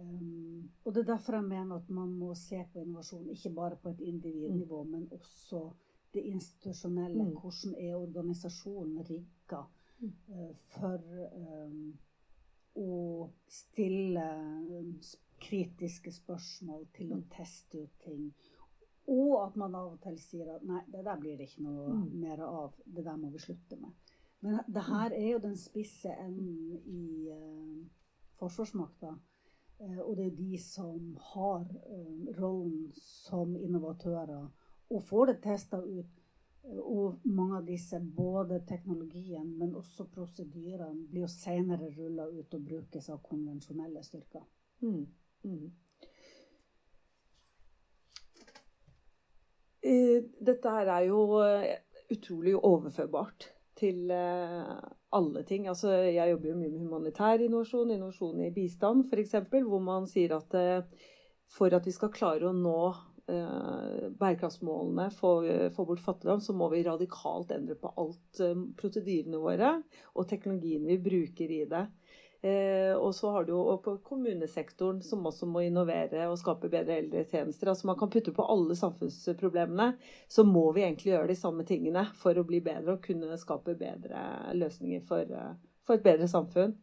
um, 0.00 0.70
Og 0.84 0.94
det 0.94 1.02
er 1.02 1.10
derfor 1.10 1.36
jeg 1.36 1.50
mener 1.50 1.82
at 1.82 1.90
man 1.92 2.14
må 2.16 2.32
se 2.38 2.62
på 2.72 2.80
innovasjon 2.80 3.28
ikke 3.34 3.52
bare 3.58 3.76
på 3.82 3.92
et 3.92 4.00
individnivå, 4.08 4.82
men 4.88 5.04
også 5.12 5.66
det 6.16 6.24
institusjonelle. 6.24 7.28
Mm. 7.28 7.36
Hvordan 7.36 7.76
er 7.76 8.00
organisasjonen 8.00 9.04
rigga 9.04 9.66
mm. 10.00 10.12
uh, 10.32 10.52
for 10.72 11.04
å 12.78 12.92
stille 13.50 14.24
kritiske 15.42 16.12
spørsmål, 16.12 16.86
til 16.94 17.12
å 17.14 17.20
mm. 17.20 17.26
teste 17.32 17.84
ut 17.84 17.98
ting. 18.04 18.30
Og 19.08 19.34
at 19.40 19.56
man 19.56 19.74
av 19.78 19.94
og 19.94 20.00
til 20.04 20.18
sier 20.20 20.50
at 20.52 20.64
nei, 20.68 20.82
det 20.92 21.04
der 21.06 21.20
blir 21.20 21.38
det 21.38 21.48
ikke 21.48 21.64
noe 21.64 21.94
mm. 21.96 22.04
mer 22.20 22.42
av. 22.44 22.76
Det 22.84 23.04
der 23.06 23.16
må 23.16 23.30
vi 23.32 23.40
slutte 23.40 23.78
med. 23.80 23.94
Men 24.44 24.60
det 24.68 24.84
her 24.86 25.14
er 25.16 25.30
jo 25.32 25.40
den 25.42 25.56
spisse 25.58 26.12
enden 26.12 26.76
i 26.86 27.32
uh, 27.32 27.86
Forsvarsmakta. 28.38 29.14
Uh, 29.80 29.98
og 30.04 30.12
det 30.18 30.26
er 30.26 30.36
de 30.36 30.60
som 30.62 31.16
har 31.32 31.64
uh, 31.64 32.28
rollen 32.36 32.92
som 32.98 33.56
innovatører 33.56 34.48
og 34.88 35.02
får 35.02 35.32
det 35.32 35.38
testa 35.44 35.80
ut. 35.82 36.14
Og 36.68 37.20
mange 37.24 37.56
av 37.56 37.66
disse, 37.66 37.96
både 38.00 38.60
teknologien, 38.68 39.46
men 39.56 39.76
også 39.78 40.04
prosedyrene, 40.12 41.06
blir 41.08 41.24
jo 41.24 41.30
senere 41.32 41.88
rulla 41.94 42.26
ut 42.28 42.54
og 42.54 42.64
brukes 42.66 43.08
av 43.08 43.22
konvensjonelle 43.24 44.02
styrker. 44.04 44.44
Mm. 44.82 45.06
Mm. 45.48 45.70
Dette 49.88 50.72
her 50.72 50.90
er 50.92 51.08
jo 51.08 51.40
eh, 51.42 51.78
utrolig 52.12 52.54
overførbart 52.56 53.48
til 53.78 54.10
eh, 54.12 54.72
alle 55.16 55.44
ting. 55.48 55.68
Altså, 55.70 55.92
jeg 56.08 56.32
jobber 56.32 56.52
jo 56.52 56.56
mye 56.58 56.72
med 56.72 56.82
humanitær 56.84 57.44
innovasjon, 57.44 57.94
innovasjon 57.94 58.42
i 58.44 58.54
bistand 58.54 59.06
f.eks., 59.08 59.36
hvor 59.68 59.84
man 59.84 60.08
sier 60.10 60.36
at 60.36 60.58
eh, 60.58 61.06
for 61.48 61.72
at 61.72 61.86
vi 61.88 61.94
skal 61.96 62.12
klare 62.12 62.50
å 62.50 62.56
nå 62.56 62.80
bærekraftsmålene, 63.28 65.10
få, 65.12 65.82
bort 65.84 66.00
fattigdom, 66.00 66.40
så 66.40 66.54
må 66.56 66.70
vi 66.72 66.78
radikalt 66.86 67.50
endre 67.52 67.74
på 67.76 67.90
alt 68.00 68.40
prosedyrene 68.80 69.36
våre 69.42 69.74
og 70.14 70.24
teknologien 70.30 70.86
vi 70.88 70.96
bruker 71.04 71.52
i 71.52 71.58
det. 71.68 71.82
Eh, 72.38 72.94
og 72.94 73.10
så 73.18 73.32
har 73.34 73.46
du 73.46 73.50
jo 73.50 73.62
på 73.82 73.96
kommunesektoren, 74.06 75.00
som 75.02 75.26
også 75.26 75.46
må 75.50 75.64
innovere 75.66 76.28
og 76.30 76.38
skape 76.38 76.70
bedre 76.70 77.00
eldretjenester. 77.02 77.72
Altså 77.72 77.88
man 77.90 77.98
kan 77.98 78.10
putte 78.14 78.34
på 78.34 78.46
alle 78.46 78.76
samfunnsproblemene. 78.78 79.88
Så 80.30 80.44
må 80.46 80.68
vi 80.76 80.84
egentlig 80.86 81.16
gjøre 81.16 81.32
de 81.32 81.38
samme 81.38 81.66
tingene 81.66 82.06
for 82.20 82.38
å 82.38 82.46
bli 82.46 82.62
bedre 82.62 82.94
og 82.94 83.02
kunne 83.06 83.38
skape 83.40 83.74
bedre 83.78 84.54
løsninger 84.54 85.02
for, 85.08 85.26
eh, 85.26 85.56
for 85.82 85.98
et 85.98 86.06
bedre 86.06 86.30
samfunn. 86.30 86.76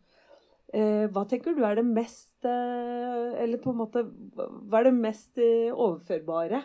Eh, 0.74 1.08
hva 1.08 1.24
tenker 1.30 1.56
du 1.56 1.63
er 1.63 1.76
det 1.78 1.86
mest 1.86 2.44
Eller 2.44 3.60
på 3.62 3.70
en 3.70 3.78
måte 3.78 4.02
Hva 4.02 4.80
er 4.80 4.88
det 4.88 4.94
mest 4.98 5.38
overførbare? 5.38 6.63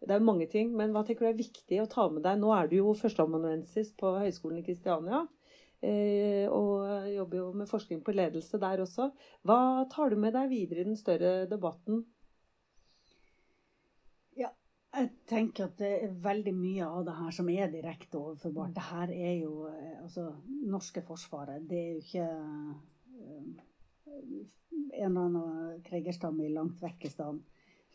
Det 0.00 0.14
er 0.14 0.20
mange 0.20 0.46
ting, 0.46 0.76
men 0.76 0.92
hva 0.92 1.02
tenker 1.04 1.26
du 1.26 1.30
er 1.30 1.40
viktig 1.40 1.80
å 1.82 1.88
ta 1.88 2.08
med 2.08 2.22
deg? 2.22 2.38
Nå 2.38 2.52
er 2.56 2.68
du 2.68 2.76
jo 2.76 2.94
førsteamanuensis 2.96 3.92
på 4.00 4.12
Høgskolen 4.20 4.60
i 4.60 4.64
Kristiania. 4.64 5.26
Og 5.80 7.08
jobber 7.14 7.38
jo 7.38 7.50
med 7.56 7.68
forskning 7.70 8.02
på 8.04 8.12
ledelse 8.12 8.58
der 8.60 8.82
også. 8.84 9.10
Hva 9.48 9.86
tar 9.92 10.12
du 10.12 10.18
med 10.20 10.34
deg 10.36 10.50
videre 10.52 10.82
i 10.82 10.88
den 10.90 10.98
større 11.00 11.46
debatten? 11.48 12.02
Ja, 14.36 14.50
jeg 14.92 15.10
tenker 15.30 15.70
at 15.70 15.78
det 15.80 15.92
er 16.02 16.20
veldig 16.28 16.54
mye 16.58 16.88
av 16.88 17.06
det 17.08 17.16
her 17.22 17.32
som 17.38 17.48
er 17.48 17.72
direkte 17.72 18.20
overførbart. 18.20 18.76
Det 18.76 18.86
her 18.90 19.14
er 19.14 19.34
jo 19.40 19.54
Altså, 20.02 20.30
norske 20.66 21.02
forsvaret, 21.06 21.68
det 21.70 21.78
er 21.78 21.90
jo 21.92 21.98
ikke 22.02 22.28
en 24.10 25.16
eller 25.16 25.20
annen 25.20 25.82
krigerstamme 25.86 26.46
i 26.46 26.52
langt 26.52 26.80
vekkestan. 26.82 27.42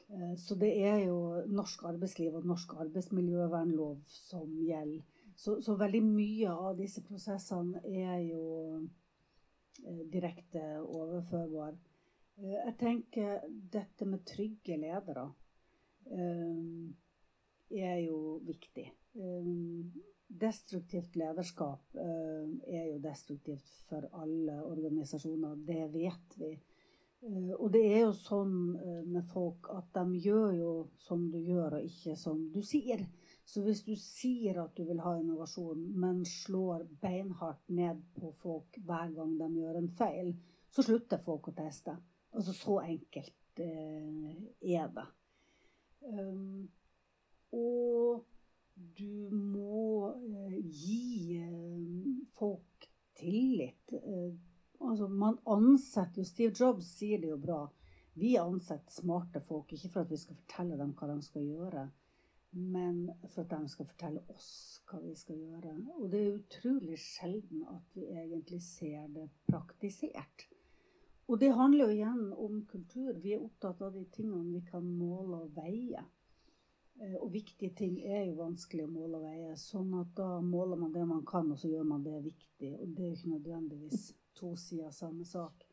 Eh, 0.09 0.35
så 0.37 0.55
det 0.59 0.71
er 0.85 1.01
jo 1.07 1.17
norsk 1.47 1.83
arbeidsliv 1.89 2.37
og 2.37 2.47
norsk 2.47 2.75
arbeidsmiljøvernlov 2.85 3.97
som 4.07 4.49
gjelder. 4.61 5.03
Så, 5.35 5.61
så 5.61 5.75
veldig 5.75 6.01
mye 6.05 6.51
av 6.51 6.77
disse 6.79 7.03
prosessene 7.03 7.81
er 7.91 8.21
jo 8.23 8.43
eh, 9.83 10.03
direkte 10.11 10.63
overførbare. 10.79 11.75
Eh, 12.39 12.53
jeg 12.53 12.75
tenker 12.79 13.43
dette 13.49 14.07
med 14.07 14.23
trygge 14.27 14.77
ledere 14.79 15.27
um, 16.11 16.93
er 17.75 17.97
jo 18.05 18.37
viktig. 18.45 18.85
Destruktivt 20.25 21.15
lederskap 21.15 21.95
er 21.95 22.87
jo 22.89 22.97
destruktivt 23.01 23.69
for 23.89 24.05
alle 24.19 24.57
organisasjoner. 24.67 25.55
Det 25.65 25.85
vet 25.93 26.35
vi. 26.37 26.51
Og 27.57 27.69
det 27.73 27.83
er 27.87 28.01
jo 28.03 28.11
sånn 28.17 28.55
med 29.07 29.25
folk 29.31 29.69
at 29.73 29.87
de 29.95 30.19
gjør 30.27 30.57
jo 30.59 30.73
som 31.01 31.23
du 31.31 31.39
gjør, 31.39 31.79
og 31.79 31.87
ikke 31.87 32.17
som 32.19 32.43
du 32.53 32.59
sier. 32.65 33.05
Så 33.45 33.61
hvis 33.61 33.83
du 33.85 33.93
sier 33.99 34.57
at 34.63 34.73
du 34.77 34.83
vil 34.87 35.01
ha 35.05 35.15
innovasjon, 35.19 35.83
men 36.01 36.23
slår 36.25 36.87
beinhardt 37.01 37.69
ned 37.69 38.01
på 38.17 38.31
folk 38.39 38.79
hver 38.87 39.13
gang 39.13 39.35
de 39.39 39.49
gjør 39.61 39.81
en 39.81 39.91
feil, 39.99 40.31
så 40.73 40.85
slutter 40.85 41.21
folk 41.21 41.51
å 41.51 41.55
teste. 41.55 41.93
Altså 42.35 42.55
så 42.57 42.79
enkelt 42.83 43.61
eh, 43.63 44.31
er 44.75 44.89
det. 44.97 45.05
Um, 46.05 46.65
og 47.55 48.25
du 48.75 49.29
må 49.31 50.11
eh, 50.11 50.57
gi 50.59 51.37
eh, 51.39 52.25
folk 52.35 52.89
tillit. 53.15 53.93
Eh, 53.93 54.33
altså, 54.79 55.07
man 55.07 55.39
ansetter 55.47 56.21
jo 56.21 56.27
Steve 56.27 56.53
Jobs 56.59 56.89
sier 56.99 57.21
det 57.21 57.31
jo 57.31 57.39
bra. 57.41 57.61
Vi 58.19 58.35
ansetter 58.39 58.91
smarte 58.95 59.41
folk, 59.43 59.71
ikke 59.71 59.91
for 59.93 60.03
at 60.03 60.11
vi 60.11 60.19
skal 60.19 60.39
fortelle 60.39 60.79
dem 60.79 60.93
hva 60.95 61.09
de 61.11 61.17
skal 61.23 61.47
gjøre, 61.47 61.85
men 62.55 63.11
for 63.27 63.43
at 63.43 63.51
de 63.51 63.69
skal 63.69 63.87
fortelle 63.89 64.23
oss 64.31 64.49
hva 64.87 64.99
vi 65.03 65.13
skal 65.17 65.39
gjøre. 65.41 65.73
Og 65.99 66.09
det 66.11 66.21
er 66.21 66.37
utrolig 66.39 66.97
sjelden 67.01 67.65
at 67.71 67.95
vi 67.97 68.07
egentlig 68.07 68.61
ser 68.63 69.07
det 69.13 69.27
praktisert. 69.49 70.47
Og 71.27 71.39
det 71.41 71.55
handler 71.57 71.89
jo 71.89 71.95
igjen 71.95 72.25
om 72.37 72.59
kultur. 72.69 73.15
Vi 73.21 73.33
er 73.33 73.43
opptatt 73.43 73.81
av 73.81 73.95
de 73.95 74.05
tingene 74.13 74.53
vi 74.53 74.61
kan 74.67 74.85
måle 74.85 75.41
og 75.47 75.55
veie. 75.57 76.03
Eh, 77.01 77.15
og 77.17 77.31
viktige 77.33 77.73
ting 77.75 77.97
er 78.05 78.27
jo 78.27 78.37
vanskelig 78.39 78.85
å 78.85 78.91
måle 78.91 79.19
og 79.19 79.25
veie. 79.25 79.55
Sånn 79.59 79.91
at 79.99 80.13
da 80.17 80.37
måler 80.45 80.79
man 80.79 80.93
det 80.93 81.05
man 81.09 81.25
kan, 81.27 81.49
og 81.51 81.59
så 81.59 81.71
gjør 81.71 81.87
man 81.89 82.05
det 82.05 82.21
viktig. 82.27 82.75
Og 82.77 82.93
det 82.93 83.07
er 83.07 83.09
jo 83.09 83.17
ikke 83.17 83.33
nødvendigvis 83.33 84.11
to 84.37 84.53
sider 84.59 84.93
samme 84.93 85.25
sak. 85.25 85.65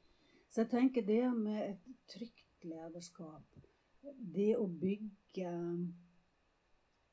Så 0.49 0.65
jeg 0.65 0.73
tenker 0.73 1.05
det 1.05 1.25
med 1.37 1.61
et 1.67 1.93
trygt 2.13 2.65
lederskap, 2.69 3.61
det 4.03 4.55
å 4.59 4.67
bygge 4.67 5.53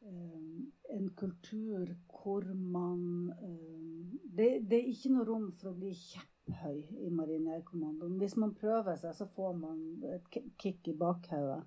en 0.01 1.09
kultur 1.15 1.95
hvor 2.07 2.43
man 2.53 3.33
eh, 3.41 4.19
det, 4.23 4.69
det, 4.69 4.77
er 4.77 4.91
ikke 4.91 5.11
noe 5.13 5.27
rom 5.27 5.49
for 5.55 5.71
å 5.71 5.77
bli 5.77 5.91
kjepphøy 5.95 6.79
i 7.05 7.09
Marinærkommandoen. 7.13 8.17
Hvis 8.21 8.37
man 8.39 8.55
prøver 8.57 8.97
seg, 8.99 9.15
så 9.17 9.27
får 9.35 9.57
man 9.59 9.81
et 10.15 10.39
kick 10.61 10.87
i 10.87 10.95
bakhodet. 10.97 11.61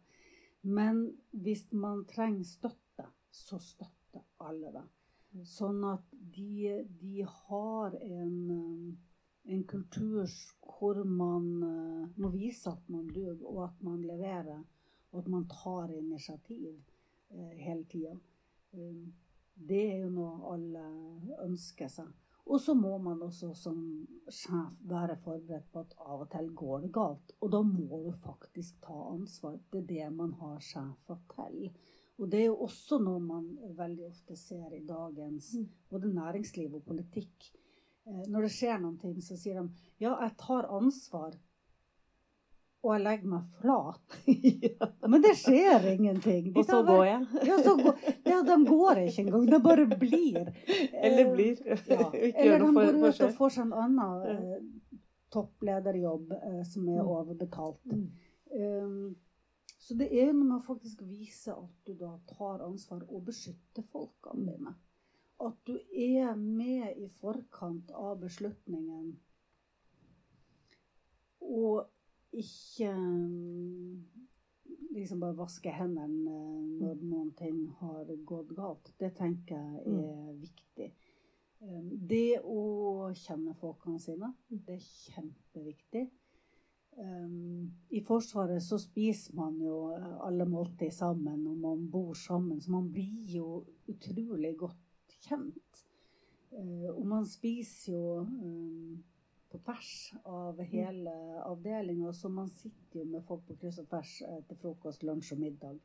Men 0.63 1.05
hvis 1.45 1.67
man 1.75 2.05
trenger 2.09 2.47
støtte, 2.47 3.09
så 3.33 3.59
støtter 3.61 4.25
alle 4.45 4.73
det. 4.75 4.85
Mm. 5.33 5.45
Sånn 5.49 5.81
at 5.89 6.05
de, 6.13 6.85
de 7.01 7.27
har 7.27 7.97
en, 7.99 8.37
eh, 8.57 9.53
en, 9.53 9.65
kultur 9.69 10.29
hvor 10.73 11.03
man 11.05 11.49
må 12.17 12.33
vise 12.35 12.71
at 12.71 12.89
man 12.93 13.09
duger, 13.11 13.41
og 13.49 13.65
at 13.69 13.85
man 13.85 14.03
leverer, 14.07 14.63
og 15.13 15.23
at 15.23 15.31
man 15.33 15.49
tar 15.51 15.93
initiativ. 15.97 16.79
Eh, 17.33 17.57
hele 17.57 17.85
tida. 17.85 18.17
Um, 18.71 19.15
det 19.55 19.81
er 19.93 20.03
jo 20.03 20.11
noe 20.13 20.53
alle 20.53 20.83
ønsker 21.45 21.89
seg. 21.89 22.11
Og 22.43 22.59
så 22.61 22.75
må 22.75 22.97
man 22.99 23.21
også 23.23 23.53
som 23.55 23.79
sjef 24.27 24.81
være 24.91 25.15
forberedt 25.23 25.69
på 25.73 25.85
at 25.85 25.95
av 26.03 26.25
og 26.25 26.31
til 26.33 26.51
går 26.59 26.85
det 26.85 26.91
galt. 26.95 27.35
Og 27.41 27.53
da 27.55 27.63
må 27.65 28.03
du 28.03 28.11
faktisk 28.19 28.81
ta 28.85 28.97
ansvar. 29.13 29.61
Det 29.71 29.85
er 29.85 29.89
det 29.93 30.09
man 30.17 30.35
har 30.41 30.59
sjefer 30.65 31.21
til. 31.37 31.71
Og 32.19 32.29
det 32.33 32.43
er 32.43 32.49
jo 32.51 32.59
også 32.67 32.99
noe 33.01 33.23
man 33.23 33.47
veldig 33.79 34.09
ofte 34.11 34.37
ser 34.37 34.75
i 34.75 34.83
dagens 34.87 35.55
mm. 35.57 35.69
både 35.95 36.13
næringsliv 36.13 36.75
og 36.81 36.85
politikk. 36.91 37.49
Eh, 38.05 38.25
når 38.29 38.49
det 38.49 38.53
skjer 38.59 38.83
noen 38.83 38.99
ting, 39.01 39.17
så 39.23 39.39
sier 39.39 39.63
de 39.63 39.89
ja, 40.03 40.17
jeg 40.19 40.37
tar 40.43 40.69
ansvar 40.75 41.39
og 42.83 42.91
jeg 42.97 43.03
legger 43.05 43.31
meg 43.31 43.51
flat. 43.61 44.15
ja. 44.27 44.89
Men 45.13 45.23
det 45.23 45.33
skjer 45.39 45.85
ingenting. 45.93 46.49
De 46.51 46.59
og 46.59 46.67
så 46.67 46.81
går 46.87 47.05
jeg. 47.07 47.27
ja, 47.51 47.59
så 47.63 47.77
går, 47.79 48.01
ja, 48.27 48.39
de 48.49 48.57
går 48.67 49.03
ikke 49.05 49.23
engang. 49.23 49.45
De 49.51 49.61
bare 49.63 49.85
blir. 49.87 50.51
Eller 50.91 51.31
blir. 51.31 51.63
Ja. 51.69 52.09
Eller 52.35 52.59
de 52.59 52.73
går 52.75 52.99
ut 52.99 53.23
og 53.29 53.37
får 53.39 53.55
seg 53.57 53.69
en 53.69 53.77
annen 53.85 54.25
eh, 54.33 54.57
topplederjobb 55.33 56.35
eh, 56.41 56.63
som 56.73 56.89
er 56.91 56.99
mm. 56.99 57.13
overbetalt. 57.15 57.95
Mm. 57.95 58.09
Um, 58.53 59.15
så 59.83 59.95
det 59.99 60.11
er 60.11 60.35
noe 60.35 60.49
med 60.49 60.59
å 60.59 60.67
faktisk 60.67 61.07
vise 61.07 61.55
at 61.55 61.87
du 61.87 61.95
da 61.99 62.17
tar 62.35 62.67
ansvar 62.67 63.07
og 63.07 63.25
beskytter 63.31 63.87
folkene 63.95 64.51
dine. 64.51 64.75
At 65.43 65.57
du 65.67 65.77
er 65.79 66.35
med 66.39 66.99
i 66.99 67.09
forkant 67.11 67.95
av 67.95 68.19
beslutningen. 68.23 69.17
Og 71.43 71.87
ikke 72.33 72.93
mm, 72.97 74.05
liksom 74.95 75.21
bare 75.21 75.37
vaske 75.37 75.73
hendene 75.73 76.37
når 76.81 76.97
mm. 76.97 77.07
noen 77.11 77.31
ting 77.39 77.59
har 77.81 78.09
gått 78.29 78.55
galt. 78.57 78.93
Det 79.01 79.13
tenker 79.19 79.59
jeg 79.59 79.85
mm. 79.87 80.01
er 80.01 80.41
viktig. 80.41 80.91
Um, 81.63 81.93
det 82.11 82.41
å 82.43 83.13
kjenne 83.17 83.55
folkene 83.59 84.01
sine, 84.03 84.33
det 84.51 84.79
er 84.79 84.91
kjempeviktig. 85.13 86.09
I 87.89 88.01
Forsvaret 88.05 88.61
så 88.61 88.77
spiser 88.77 89.37
man 89.39 89.55
jo 89.65 89.77
alle 90.27 90.45
måltid 90.45 90.93
sammen, 90.93 91.47
og 91.49 91.57
man 91.63 91.87
bor 91.89 92.13
sammen. 92.19 92.61
Så 92.61 92.73
man 92.75 92.91
blir 92.93 93.31
jo 93.33 93.63
utrolig 93.89 94.53
godt 94.61 95.17
kjent. 95.25 95.81
Og 96.53 97.07
man 97.09 97.25
spiser 97.25 97.95
jo 97.95 98.11
på 99.53 99.61
tvers 99.61 99.93
av 100.25 100.61
hele 100.63 101.13
avdelinga. 101.45 102.13
Så 102.13 102.29
man 102.29 102.51
sitter 102.51 103.03
jo 103.03 103.05
med 103.05 103.25
folk 103.27 103.45
på 103.47 103.57
kryss 103.61 103.81
og 103.83 103.89
tvers 103.91 104.19
eh, 104.27 104.41
til 104.49 104.61
frokost, 104.63 105.05
lunsj 105.07 105.35
og 105.37 105.43
middag. 105.45 105.79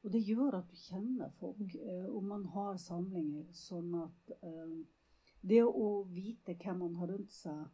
Og 0.00 0.14
det 0.14 0.22
gjør 0.24 0.60
at 0.60 0.70
du 0.70 0.78
kjenner 0.80 1.32
folk. 1.40 1.74
Eh, 1.74 2.06
og 2.06 2.24
man 2.28 2.46
har 2.54 2.80
samlinger 2.80 3.48
sånn 3.56 3.94
at 4.02 4.32
eh, 4.40 4.78
det 5.40 5.62
å 5.64 5.90
vite 6.08 6.56
hvem 6.60 6.82
man 6.84 6.98
har 7.00 7.14
rundt 7.14 7.32
seg, 7.32 7.68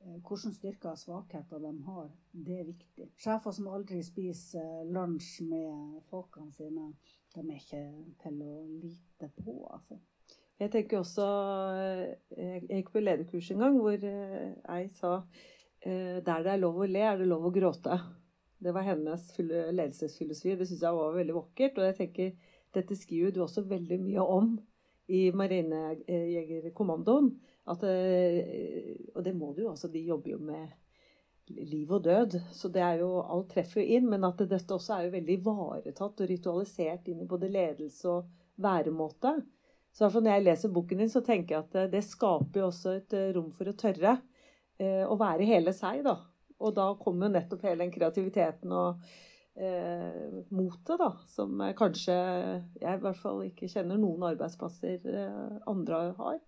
hvilke 0.00 0.48
styrker 0.54 0.94
og 0.94 0.96
svakheter 0.96 1.60
de 1.60 1.72
har, 1.84 2.06
det 2.32 2.54
er 2.56 2.68
viktig. 2.70 3.10
Sjefer 3.20 3.52
som 3.52 3.66
aldri 3.68 3.98
spiser 4.00 4.86
lunsj 4.88 5.42
med 5.50 5.98
folkene 6.08 6.54
sine, 6.56 6.86
de 7.34 7.42
er 7.42 7.58
ikke 7.58 7.82
til 8.22 8.38
å 8.46 8.54
lite 8.70 9.28
på, 9.36 9.58
altså. 9.68 9.98
Jeg 10.60 10.72
tenker 10.74 11.00
også 11.00 11.26
Jeg 12.36 12.64
gikk 12.68 12.92
på 12.92 13.02
lederkurs 13.02 13.50
en 13.52 13.62
gang 13.64 13.78
hvor 13.80 13.96
jeg 13.96 14.54
ei 14.68 14.88
sa 14.92 15.12
eh, 15.80 16.18
der 16.24 16.44
det 16.44 16.52
er 16.52 16.60
lov 16.60 16.82
å 16.82 16.88
le, 16.88 17.00
er 17.00 17.16
det 17.20 17.28
lov 17.30 17.46
å 17.48 17.54
gråte. 17.54 17.96
Det 18.60 18.74
var 18.76 18.84
hennes 18.84 19.22
ledelsesfilosofi. 19.40 20.56
Det 20.60 20.66
syns 20.68 20.82
jeg 20.84 20.98
var 20.98 21.14
veldig 21.16 21.36
vakkert. 21.38 21.78
Og 21.80 21.86
jeg 21.88 21.96
tenker 21.96 22.34
dette 22.76 22.96
skriver 22.98 23.32
du 23.32 23.40
også 23.44 23.64
veldig 23.70 23.98
mye 24.02 24.20
om 24.20 24.50
i 25.10 25.30
Marinejegerkommandoen. 25.34 27.32
Eh, 27.70 28.36
og 29.14 29.24
det 29.24 29.34
må 29.36 29.54
du 29.56 29.62
jo. 29.64 29.70
også. 29.72 29.88
de 29.88 30.04
jobber 30.04 30.30
jo 30.34 30.38
med 30.44 30.68
liv 31.48 31.90
og 31.90 32.04
død. 32.04 32.36
Så 32.52 32.68
det 32.68 32.82
er 32.84 33.00
jo, 33.00 33.22
alt 33.22 33.48
treffer 33.54 33.80
jo 33.80 33.96
inn. 33.96 34.10
Men 34.12 34.28
at 34.28 34.44
dette 34.44 34.76
også 34.76 34.98
er 34.98 35.08
jo 35.08 35.16
veldig 35.16 35.38
ivaretatt 35.40 36.20
og 36.20 36.30
ritualisert 36.34 37.08
inn 37.08 37.24
i 37.24 37.30
både 37.30 37.48
ledelse 37.48 38.08
og 38.12 38.28
væremåte. 38.60 39.38
Så 39.92 40.10
når 40.14 40.36
jeg 40.36 40.46
leser 40.46 40.74
boken 40.74 41.02
din, 41.02 41.10
så 41.12 41.22
tenker 41.26 41.56
jeg 41.56 41.64
at 41.64 41.78
eh, 41.80 41.90
det 41.92 42.04
skaper 42.06 42.62
jo 42.62 42.68
også 42.68 42.96
et 42.98 43.16
eh, 43.16 43.30
rom 43.36 43.50
for 43.56 43.70
å 43.70 43.76
tørre 43.78 44.18
eh, 44.78 45.02
å 45.06 45.16
være 45.20 45.48
hele 45.48 45.74
seg, 45.76 46.04
da. 46.06 46.16
Og 46.60 46.76
da 46.76 46.92
kommer 47.00 47.28
jo 47.28 47.34
nettopp 47.38 47.64
hele 47.66 47.82
den 47.84 47.92
kreativiteten 47.94 48.72
og 48.76 49.02
eh, 49.56 50.44
motet, 50.52 50.96
da, 51.00 51.10
som 51.30 51.62
kanskje 51.76 52.14
jeg 52.14 53.00
i 53.00 53.02
hvert 53.02 53.20
fall 53.20 53.42
ikke 53.48 53.70
kjenner 53.72 54.00
noen 54.00 54.28
arbeidsplasser 54.30 55.08
eh, 55.10 55.58
andre 55.70 56.04
har. 56.20 56.38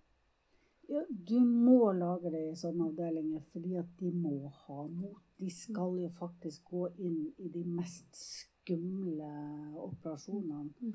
Ja, 0.91 1.01
du 1.09 1.39
må 1.39 1.93
lage 1.95 2.29
det 2.33 2.41
i 2.49 2.57
sånne 2.59 2.89
avdelinger 2.89 3.43
fordi 3.53 3.77
at 3.79 3.89
de 3.99 4.11
må 4.11 4.51
ha 4.65 4.83
mot. 4.87 5.21
De 5.39 5.49
skal 5.51 5.95
jo 6.01 6.09
faktisk 6.13 6.67
gå 6.69 6.89
inn 6.99 7.31
i 7.39 7.49
de 7.51 7.63
mest 7.65 8.11
skumle 8.19 9.31
operasjonene. 9.79 10.93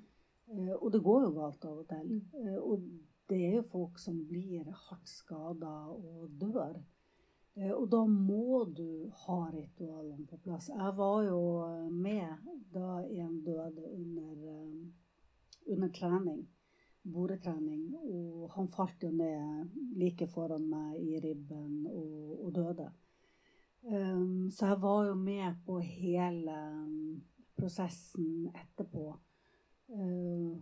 Eh, 0.50 0.74
og 0.74 0.92
det 0.92 1.02
går 1.04 1.26
jo 1.26 1.34
galt 1.36 1.64
av 1.68 1.80
og 1.82 1.88
til. 1.90 2.12
Mm. 2.12 2.20
Eh, 2.42 2.58
og 2.58 2.86
det 3.28 3.40
er 3.44 3.56
jo 3.58 3.70
folk 3.72 3.98
som 4.00 4.20
blir 4.28 4.68
hardt 4.68 5.10
skada 5.10 5.74
og 5.92 6.28
dør. 6.40 6.78
Eh, 7.58 7.72
og 7.72 7.88
da 7.92 8.04
må 8.08 8.64
du 8.72 9.10
ha 9.24 9.40
ritualene 9.52 10.26
på 10.28 10.40
plass. 10.44 10.70
Jeg 10.72 10.94
var 10.96 11.24
jo 11.28 11.40
med 11.92 12.46
da 12.74 13.00
en 13.02 13.42
døde 13.44 13.90
under, 13.94 14.46
under 15.66 15.92
trening. 16.00 16.46
Boretrening. 17.08 17.92
Og 18.04 18.48
han 18.56 18.68
falt 18.68 19.04
jo 19.04 19.12
ned 19.14 19.76
like 20.00 20.28
foran 20.28 20.66
meg 20.68 20.98
i 21.00 21.20
ribben 21.24 21.84
og, 21.88 22.40
og 22.46 22.56
døde. 22.56 22.88
Um, 23.88 24.50
så 24.50 24.72
jeg 24.72 24.82
var 24.82 25.04
jo 25.06 25.14
med 25.14 25.60
på 25.64 25.78
hele 25.78 26.56
prosessen 27.56 28.50
etterpå. 28.50 29.14
Uh, 29.88 30.56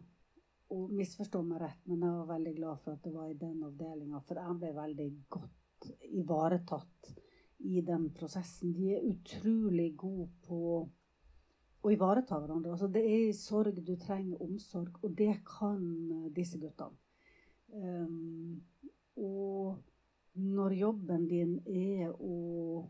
og 0.74 0.90
misforstå 0.94 1.40
meg 1.46 1.60
rett, 1.62 1.82
men 1.86 2.02
jeg 2.02 2.14
var 2.18 2.28
veldig 2.32 2.52
glad 2.56 2.82
for 2.82 2.96
at 2.96 3.04
det 3.04 3.12
var 3.14 3.30
i 3.30 3.38
den 3.38 3.62
avdelinga. 3.66 4.20
For 4.26 4.40
jeg 4.42 4.58
ble 4.60 4.72
veldig 4.74 5.08
godt 5.30 5.88
ivaretatt 6.18 7.10
i 7.70 7.82
den 7.86 8.08
prosessen. 8.14 8.74
De 8.74 8.92
er 8.96 9.06
utrolig 9.06 9.92
gode 9.98 10.28
på 10.46 10.60
å 11.86 11.92
ivareta 11.94 12.38
hverandre. 12.40 12.74
Altså, 12.74 12.90
det 12.90 13.04
er 13.06 13.28
i 13.28 13.36
sorg 13.36 13.78
du 13.78 13.94
trenger 14.00 14.42
omsorg, 14.42 14.98
og 15.02 15.14
det 15.18 15.36
kan 15.46 15.82
uh, 16.10 16.30
disse 16.34 16.58
guttene. 16.62 16.98
Um, 17.70 18.62
og 19.16 19.82
når 20.36 20.76
jobben 20.76 21.26
din 21.30 21.56
er 21.66 22.10
å 22.12 22.86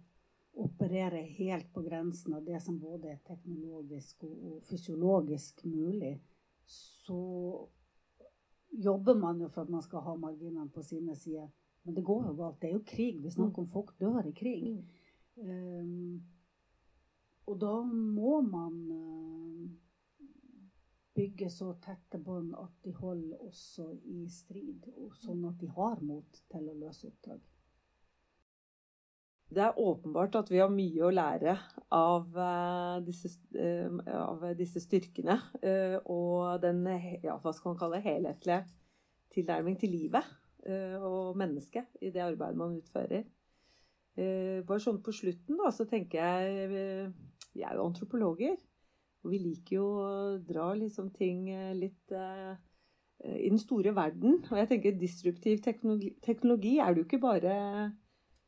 operere 0.56 1.20
helt 1.36 1.72
på 1.72 1.82
grensen 1.84 2.34
av 2.34 2.44
det 2.44 2.60
som 2.64 2.78
både 2.80 3.12
er 3.12 3.22
teknologisk 3.26 4.24
og, 4.24 4.36
og 4.50 4.62
fysiologisk 4.64 5.64
mulig, 5.68 6.14
så 6.66 7.20
jobber 8.72 9.18
man 9.20 9.40
jo 9.40 9.48
for 9.52 9.66
at 9.66 9.72
man 9.72 9.84
skal 9.84 10.04
ha 10.06 10.14
marginene 10.20 10.70
på 10.72 10.82
sine 10.82 11.16
sider. 11.16 11.48
Men 11.86 11.94
det 11.94 12.04
går 12.04 12.24
jo 12.26 12.36
galt. 12.38 12.60
Det 12.60 12.70
er 12.70 12.74
jo 12.74 12.84
krig. 12.86 13.20
Vi 13.22 13.30
snakker 13.30 13.62
om 13.62 13.68
folk 13.70 13.92
dør 14.00 14.26
i 14.26 14.32
krig. 14.34 14.80
Um, 15.36 16.24
og 17.46 17.60
da 17.62 17.74
må 17.86 18.40
man 18.42 18.78
uh, 18.90 19.68
bygge 21.14 21.50
så 21.52 21.74
tette 21.84 22.18
bånd 22.18 22.56
at 22.58 22.72
de 22.84 22.94
holder 22.96 23.44
også 23.46 23.90
i 24.10 24.24
strid, 24.32 24.88
sånn 25.20 25.44
at 25.48 25.60
de 25.60 25.68
har 25.76 26.02
mot 26.04 26.42
til 26.50 26.72
å 26.72 26.78
løse 26.80 27.06
oppdrag. 27.08 27.44
Det 29.46 29.62
er 29.62 29.78
åpenbart 29.78 30.34
at 30.40 30.48
vi 30.50 30.58
har 30.58 30.72
mye 30.72 31.04
å 31.06 31.12
lære 31.14 31.52
av, 31.94 32.32
uh, 32.34 32.96
disse, 33.06 33.30
uh, 33.54 34.00
av 34.10 34.42
disse, 34.58 34.82
styrkene. 34.82 35.36
Uh, 35.62 35.98
og 36.10 36.64
den 36.64 36.82
ja, 37.22 37.36
hva 37.38 37.52
skal 37.54 37.72
man 37.72 37.78
kalle 37.78 38.02
helhetlige 38.02 38.64
tilnærming 39.34 39.78
til 39.78 39.94
livet 39.94 40.34
og 40.66 41.36
mennesket 41.38 42.00
i 42.02 42.08
det 42.10 42.24
arbeidet 42.24 42.58
man 42.58 42.72
utfører. 42.74 43.20
bare 44.66 44.82
sånn 44.82 44.96
på 44.98 45.12
slutten, 45.14 45.54
da, 45.60 45.68
så 45.70 45.84
tenker 45.86 46.18
jeg 46.18 47.12
Vi 47.52 47.62
er 47.62 47.76
jo 47.76 47.84
antropologer. 47.84 48.56
Og 49.22 49.30
vi 49.30 49.38
liker 49.44 49.76
jo 49.76 49.84
å 50.00 50.08
dra 50.42 50.72
liksom 50.74 51.12
ting 51.14 51.46
litt 51.78 52.10
i 52.16 53.46
den 53.46 53.62
store 53.62 53.94
verden. 53.94 54.40
Og 54.50 54.58
jeg 54.58 54.70
tenker 54.72 54.98
disruptiv 54.98 55.62
teknologi, 55.62 56.16
teknologi 56.24 56.74
er 56.80 56.90
det 56.90 57.04
jo 57.04 57.06
ikke 57.06 57.22
bare 57.22 57.54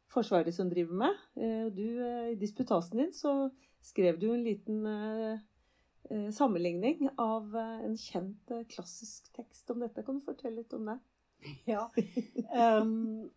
Forsvaret 0.09 0.55
som 0.55 0.71
driver 0.71 0.95
med. 0.95 1.17
Eh, 1.37 1.67
du, 1.73 2.01
eh, 2.01 2.33
I 2.33 2.37
disputasen 2.41 2.99
din 2.99 3.13
så 3.13 3.51
skrev 3.85 4.19
du 4.19 4.31
en 4.33 4.45
liten 4.45 4.87
eh, 4.87 6.31
sammenligning 6.33 7.11
av 7.19 7.57
en 7.57 7.97
kjent 7.97 8.53
klassisk 8.73 9.29
tekst 9.37 9.71
om 9.71 9.85
dette. 9.85 10.03
Kan 10.03 10.21
du 10.21 10.25
fortelle 10.25 10.63
litt 10.63 10.73
om 10.73 10.89
det? 10.89 10.99
Ja. 11.69 11.85
Um, 12.81 13.29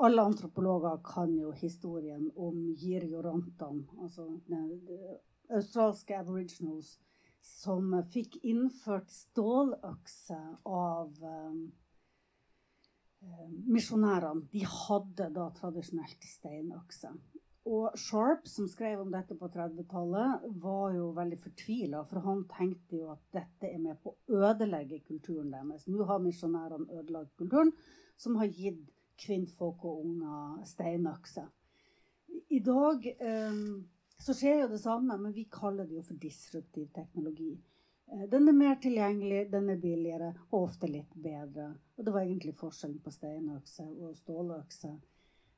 alle 0.00 0.22
antropologer 0.24 0.96
kan 1.04 1.36
jo 1.36 1.52
historien 1.52 2.30
om 2.34 2.56
jirjorantan, 2.80 3.84
altså 4.00 4.24
australske 5.52 6.16
aboriginals, 6.16 6.96
som 7.44 7.92
fikk 8.08 8.38
innført 8.42 9.12
ståløkse 9.12 10.40
av 10.64 11.20
um, 11.20 11.68
misjonærene 13.70 14.48
de 14.52 14.64
hadde 14.66 15.28
da 15.34 15.50
tradisjonelt 15.56 16.24
steinøkse. 16.24 17.12
Og 17.70 17.92
Sharp, 18.00 18.46
som 18.48 18.68
skrev 18.68 19.02
om 19.02 19.10
dette 19.12 19.36
på 19.36 19.48
30-tallet, 19.52 20.46
var 20.62 20.94
jo 20.96 21.10
veldig 21.16 21.38
fortvila, 21.42 22.00
for 22.08 22.24
han 22.24 22.46
tenkte 22.50 23.02
jo 23.02 23.10
at 23.12 23.20
dette 23.36 23.68
er 23.68 23.78
med 23.82 24.00
på 24.00 24.14
å 24.14 24.40
ødelegge 24.48 25.02
kulturen 25.04 25.52
deres. 25.52 25.84
Nå 25.86 26.06
har 26.08 26.22
misjonærene 26.24 26.88
ødelagt 27.02 27.36
kulturen, 27.38 27.74
som 28.16 28.40
har 28.40 28.48
gitt 28.48 28.88
kvinnfolk 29.20 29.84
og 29.84 30.06
unger 30.06 30.64
steinøkser. 30.66 31.50
I 32.50 32.62
dag 32.64 33.04
eh, 33.12 33.60
så 34.20 34.34
skjer 34.36 34.64
jo 34.64 34.70
det 34.72 34.80
samme, 34.80 35.18
men 35.20 35.36
vi 35.36 35.44
kaller 35.52 35.86
det 35.86 36.00
jo 36.00 36.06
for 36.08 36.22
disruptiv 36.22 36.88
teknologi. 36.96 37.52
Eh, 38.12 38.26
den 38.28 38.48
er 38.48 38.52
mer 38.52 38.74
tilgjengelig, 38.82 39.44
den 39.52 39.70
er 39.70 39.78
billigere 39.78 40.32
og 40.50 40.64
ofte 40.64 40.90
litt 40.90 41.14
bedre. 41.14 41.70
Og 41.96 42.04
det 42.06 42.14
var 42.14 42.26
egentlig 42.26 42.56
forskjellen 42.58 42.98
på 43.04 43.14
steinøkse 43.14 43.86
og 43.86 44.16
ståløkse. 44.18 44.92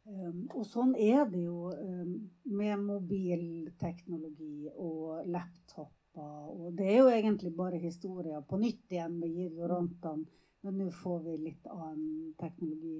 Um, 0.02 0.48
og 0.50 0.64
sånn 0.66 0.96
er 0.98 1.28
det 1.30 1.44
jo 1.44 1.70
um, 1.70 2.14
med 2.50 2.80
mobilteknologi 2.82 4.66
og 4.74 5.28
laptoper. 5.30 6.48
Og 6.50 6.72
det 6.76 6.88
er 6.90 6.98
jo 6.98 7.12
egentlig 7.12 7.52
bare 7.56 7.78
historier 7.80 8.42
på 8.42 8.58
nytt 8.60 8.90
igjen 8.92 9.14
med 9.20 9.30
Jirorantene, 9.30 10.26
men 10.66 10.78
nå 10.78 10.88
får 10.94 11.22
vi 11.28 11.36
litt 11.44 11.70
annen 11.70 12.34
teknologi. 12.38 12.98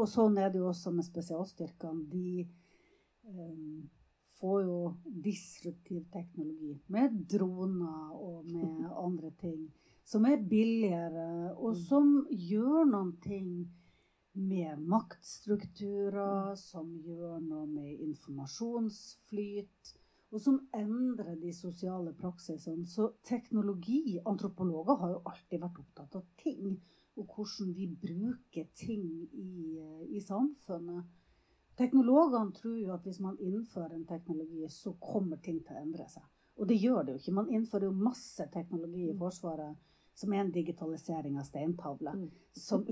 Og 0.00 0.08
sånn 0.10 0.40
er 0.40 0.48
det 0.50 0.62
jo 0.62 0.70
også 0.72 0.94
med 0.96 1.06
spesialstyrkene. 1.06 2.08
De 2.08 2.48
um, 3.28 3.84
får 4.40 4.62
jo 4.66 4.78
disruptiv 5.24 6.04
teknologi 6.12 6.74
med 6.92 7.16
droner 7.30 8.12
og 8.18 8.44
med 8.50 8.90
andre 9.06 9.32
ting 9.40 9.64
som 10.04 10.26
er 10.28 10.42
billigere, 10.48 11.54
og 11.56 11.72
mm. 11.72 11.80
som 11.88 12.12
gjør 12.28 12.84
noen 12.90 13.14
ting 13.24 13.50
med 14.34 14.80
maktstrukturer, 14.90 16.50
mm. 16.52 16.60
som 16.60 16.90
gjør 17.00 17.38
noe 17.40 17.66
med 17.70 18.02
informasjonsflyt, 18.04 19.94
og 20.34 20.42
som 20.42 20.58
endrer 20.74 21.36
de 21.40 21.52
sosiale 21.54 22.12
praksisene. 22.18 22.84
Så 22.90 23.12
teknologi 23.24 24.18
Antropologer 24.26 24.98
har 25.00 25.14
jo 25.14 25.22
alltid 25.30 25.62
vært 25.62 25.80
opptatt 25.84 26.18
av 26.18 26.26
ting, 26.42 26.74
og 27.14 27.30
hvordan 27.30 27.70
vi 27.76 27.86
bruker 27.86 28.66
ting 28.74 29.06
i, 29.30 29.78
i 30.10 30.20
samfunnet. 30.20 31.06
Teknologene 31.78 32.54
tror 32.54 32.76
jo 32.78 32.92
at 32.94 33.06
hvis 33.06 33.20
man 33.20 33.38
innfører 33.42 33.96
en 33.96 34.06
teknologi, 34.06 34.68
så 34.70 34.94
kommer 35.00 35.40
ting 35.42 35.58
til 35.64 35.74
å 35.74 35.82
endre 35.82 36.06
seg. 36.10 36.22
Og 36.60 36.68
det 36.70 36.78
gjør 36.78 37.02
det 37.02 37.14
jo 37.14 37.22
ikke. 37.22 37.34
Man 37.34 37.50
innfører 37.50 37.88
jo 37.88 37.96
masse 37.98 38.46
teknologi 38.54 39.08
i 39.08 39.14
mm. 39.14 39.18
Forsvaret 39.18 39.74
som 40.14 40.32
er 40.32 40.44
en 40.44 40.52
digitalisering 40.54 41.38
av 41.38 41.46
steintavler. 41.48 42.14
Mm. 42.14 42.30
Som, 42.52 42.84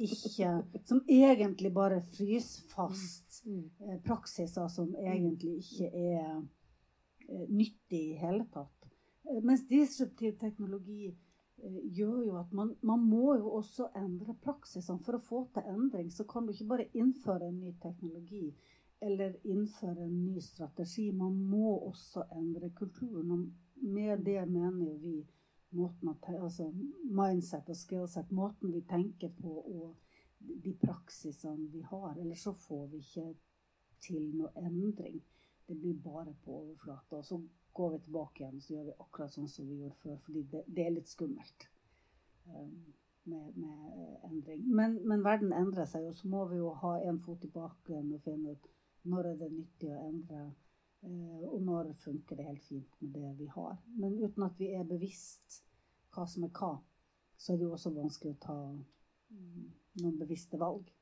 som 0.85 1.03
egentlig 1.07 1.71
bare 1.75 2.01
fryser 2.03 2.67
fast 2.73 3.45
mm. 3.47 3.63
eh, 3.87 3.99
praksiser 4.03 4.67
som 4.69 4.91
egentlig 4.99 5.61
ikke 5.63 5.91
er 5.93 6.25
eh, 7.29 7.45
nyttig 7.47 8.01
i 8.09 8.17
hele 8.19 8.49
tatt. 8.51 8.89
Eh, 9.31 9.39
mens 9.47 9.63
disruptiv 9.71 10.35
teknologi 10.41 11.13
gjør 11.71 12.23
jo 12.27 12.37
at 12.41 12.53
man, 12.53 12.75
man, 12.83 13.01
må 13.07 13.37
jo 13.37 13.51
også 13.59 13.89
endre 13.97 14.35
praksisene. 14.43 15.03
For 15.03 15.19
å 15.19 15.23
få 15.23 15.43
til 15.55 15.69
endring 15.71 16.11
så 16.11 16.27
kan 16.29 16.47
du 16.47 16.53
ikke 16.55 16.71
bare 16.75 16.89
innføre 16.99 17.49
en 17.49 17.61
ny 17.61 17.75
teknologi 17.83 18.49
eller 19.03 19.37
innføre 19.45 20.07
en 20.07 20.19
ny 20.25 20.41
strategi. 20.43 21.11
Man 21.11 21.39
må 21.51 21.77
også 21.89 22.27
endre 22.37 22.71
kulturen. 22.71 23.31
Og 23.31 23.87
med 23.89 24.25
det 24.27 24.43
mener 24.49 24.99
vi 25.03 25.21
måten 25.73 26.13
at, 26.13 26.29
altså 26.35 26.69
mindset 27.05 27.71
og 27.73 27.77
skillset, 27.77 28.33
måten 28.33 28.73
vi 28.75 28.83
tenker 28.89 29.33
på 29.41 29.55
og 29.63 29.97
de 30.39 30.75
praksisene 30.83 31.71
vi 31.73 31.83
har. 31.87 32.15
Eller 32.19 32.39
så 32.39 32.53
får 32.53 32.87
vi 32.93 33.03
ikke 33.03 33.29
til 34.03 34.31
noe 34.37 34.53
endring. 34.59 35.23
Det 35.67 35.79
blir 35.79 35.99
bare 36.03 36.35
på 36.45 36.59
overflata. 36.59 37.23
Og 37.23 37.25
så 37.25 37.41
går 37.73 37.91
vi 37.91 38.01
tilbake 38.07 38.43
igjen 38.43 38.61
så 38.61 38.75
gjør 38.75 38.89
vi 38.89 38.99
akkurat 39.05 39.35
sånn 39.35 39.49
som 39.49 39.69
vi 39.69 39.79
gjorde 39.81 40.01
før. 40.03 40.19
Fordi 40.27 40.43
det, 40.53 40.65
det 40.67 40.87
er 40.87 40.95
litt 40.97 41.11
skummelt 41.11 41.67
um, 42.47 42.75
med, 43.31 43.57
med, 43.57 43.97
endring. 44.29 44.65
Men, 44.69 44.99
men, 45.09 45.25
verden 45.25 45.55
endrer 45.57 45.89
seg, 45.89 46.07
og 46.09 46.17
så 46.19 46.29
må 46.29 46.45
vi 46.51 46.61
jo 46.61 46.73
ha 46.83 46.99
en 47.09 47.21
fot 47.23 47.45
i 47.47 47.53
baken 47.53 48.15
og 48.17 48.23
finne 48.27 48.57
ut 48.57 48.71
når 49.09 49.33
er 49.33 49.41
det 49.41 49.51
nyttig 49.51 49.91
å 49.91 49.99
endre? 50.07 50.47
uh, 51.03 51.45
og 51.51 51.61
når 51.67 51.93
funker 51.99 52.39
det 52.39 52.47
helt 52.47 52.65
fint 52.65 53.01
med 53.01 53.15
det 53.19 53.35
vi 53.41 53.51
har? 53.57 53.77
Men 53.99 54.19
uten 54.23 54.47
at 54.47 54.59
vi 54.61 54.73
er 54.77 54.89
bevisst 54.89 55.63
hva 56.13 56.27
som 56.29 56.45
er 56.47 56.53
hva, 56.55 56.77
så 57.37 57.53
er 57.53 57.59
det 57.59 57.67
jo 57.67 57.75
også 57.75 57.95
vanskelig 57.97 58.37
å 58.37 58.43
ta 58.43 58.57
mm, 58.71 59.71
noen 60.03 60.19
bevisste 60.21 60.61
valg. 60.61 60.93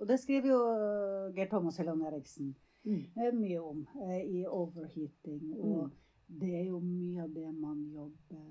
Og 0.00 0.08
det 0.08 0.18
skriver 0.20 0.50
jo 0.50 0.60
eh, 0.72 1.34
Geir 1.36 1.50
Thomas 1.52 1.78
Helland 1.80 2.04
Eriksen 2.08 2.54
mm. 2.86 3.02
Eh, 3.16 3.32
mye 3.34 3.60
om 3.60 3.84
i 4.22 4.44
overheating. 4.46 5.42
Og 5.58 5.86
mm. 5.86 5.94
det 6.40 6.52
er 6.62 6.66
jo 6.70 6.80
mye 6.80 7.26
av 7.26 7.32
det 7.34 7.48
man 7.52 7.82
jobber 7.92 8.44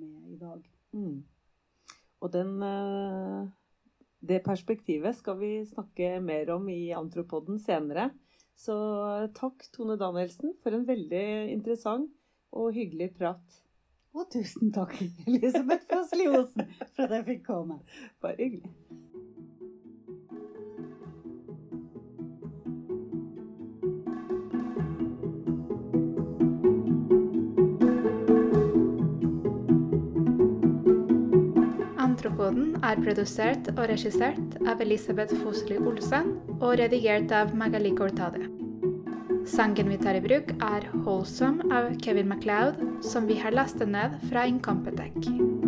med 0.00 0.32
i 0.32 0.38
dag. 0.40 0.70
Mm. 0.92 1.20
Og 2.22 2.32
den 2.32 2.56
det 4.22 4.42
perspektivet 4.46 5.16
skal 5.18 5.38
vi 5.40 5.52
snakke 5.66 6.20
mer 6.22 6.50
om 6.54 6.68
i 6.70 6.92
Antropoden 6.94 7.58
senere. 7.58 8.10
Så 8.54 8.74
takk, 9.34 9.64
Tone 9.74 9.96
Danielsen, 9.98 10.52
for 10.62 10.76
en 10.76 10.86
veldig 10.86 11.24
interessant 11.50 12.12
og 12.52 12.70
hyggelig 12.76 13.10
prat. 13.16 13.58
Og 14.14 14.28
tusen 14.30 14.70
takk, 14.74 14.94
Elisabeth 15.26 15.88
Fossli 15.90 16.28
Osen, 16.30 16.68
for 16.94 17.08
at 17.08 17.16
jeg 17.18 17.28
fikk 17.32 17.46
komme. 17.48 17.80
Bare 18.22 18.38
hyggelig. 18.38 18.70
Krimpodden 32.32 32.78
er 32.80 32.96
produsert 32.96 33.66
og 33.74 33.82
regissert 33.90 34.54
av 34.64 34.80
Elisabeth 34.80 35.36
Fosli 35.42 35.76
Olsen 35.76 36.30
og 36.54 36.78
redigert 36.80 37.28
av 37.36 37.52
Magali 37.52 37.92
Cortade. 37.92 38.46
Sangen 39.44 39.92
vi 39.92 39.98
tar 40.00 40.16
i 40.16 40.24
bruk, 40.24 40.54
er 40.56 40.88
'Wholesome' 40.94 41.68
av 41.68 41.92
Kevin 42.00 42.28
MacLeod, 42.28 43.04
som 43.04 43.26
vi 43.28 43.36
har 43.36 43.52
lastet 43.52 43.88
ned 43.88 44.16
fra 44.30 44.46
Incompetech. 44.48 45.61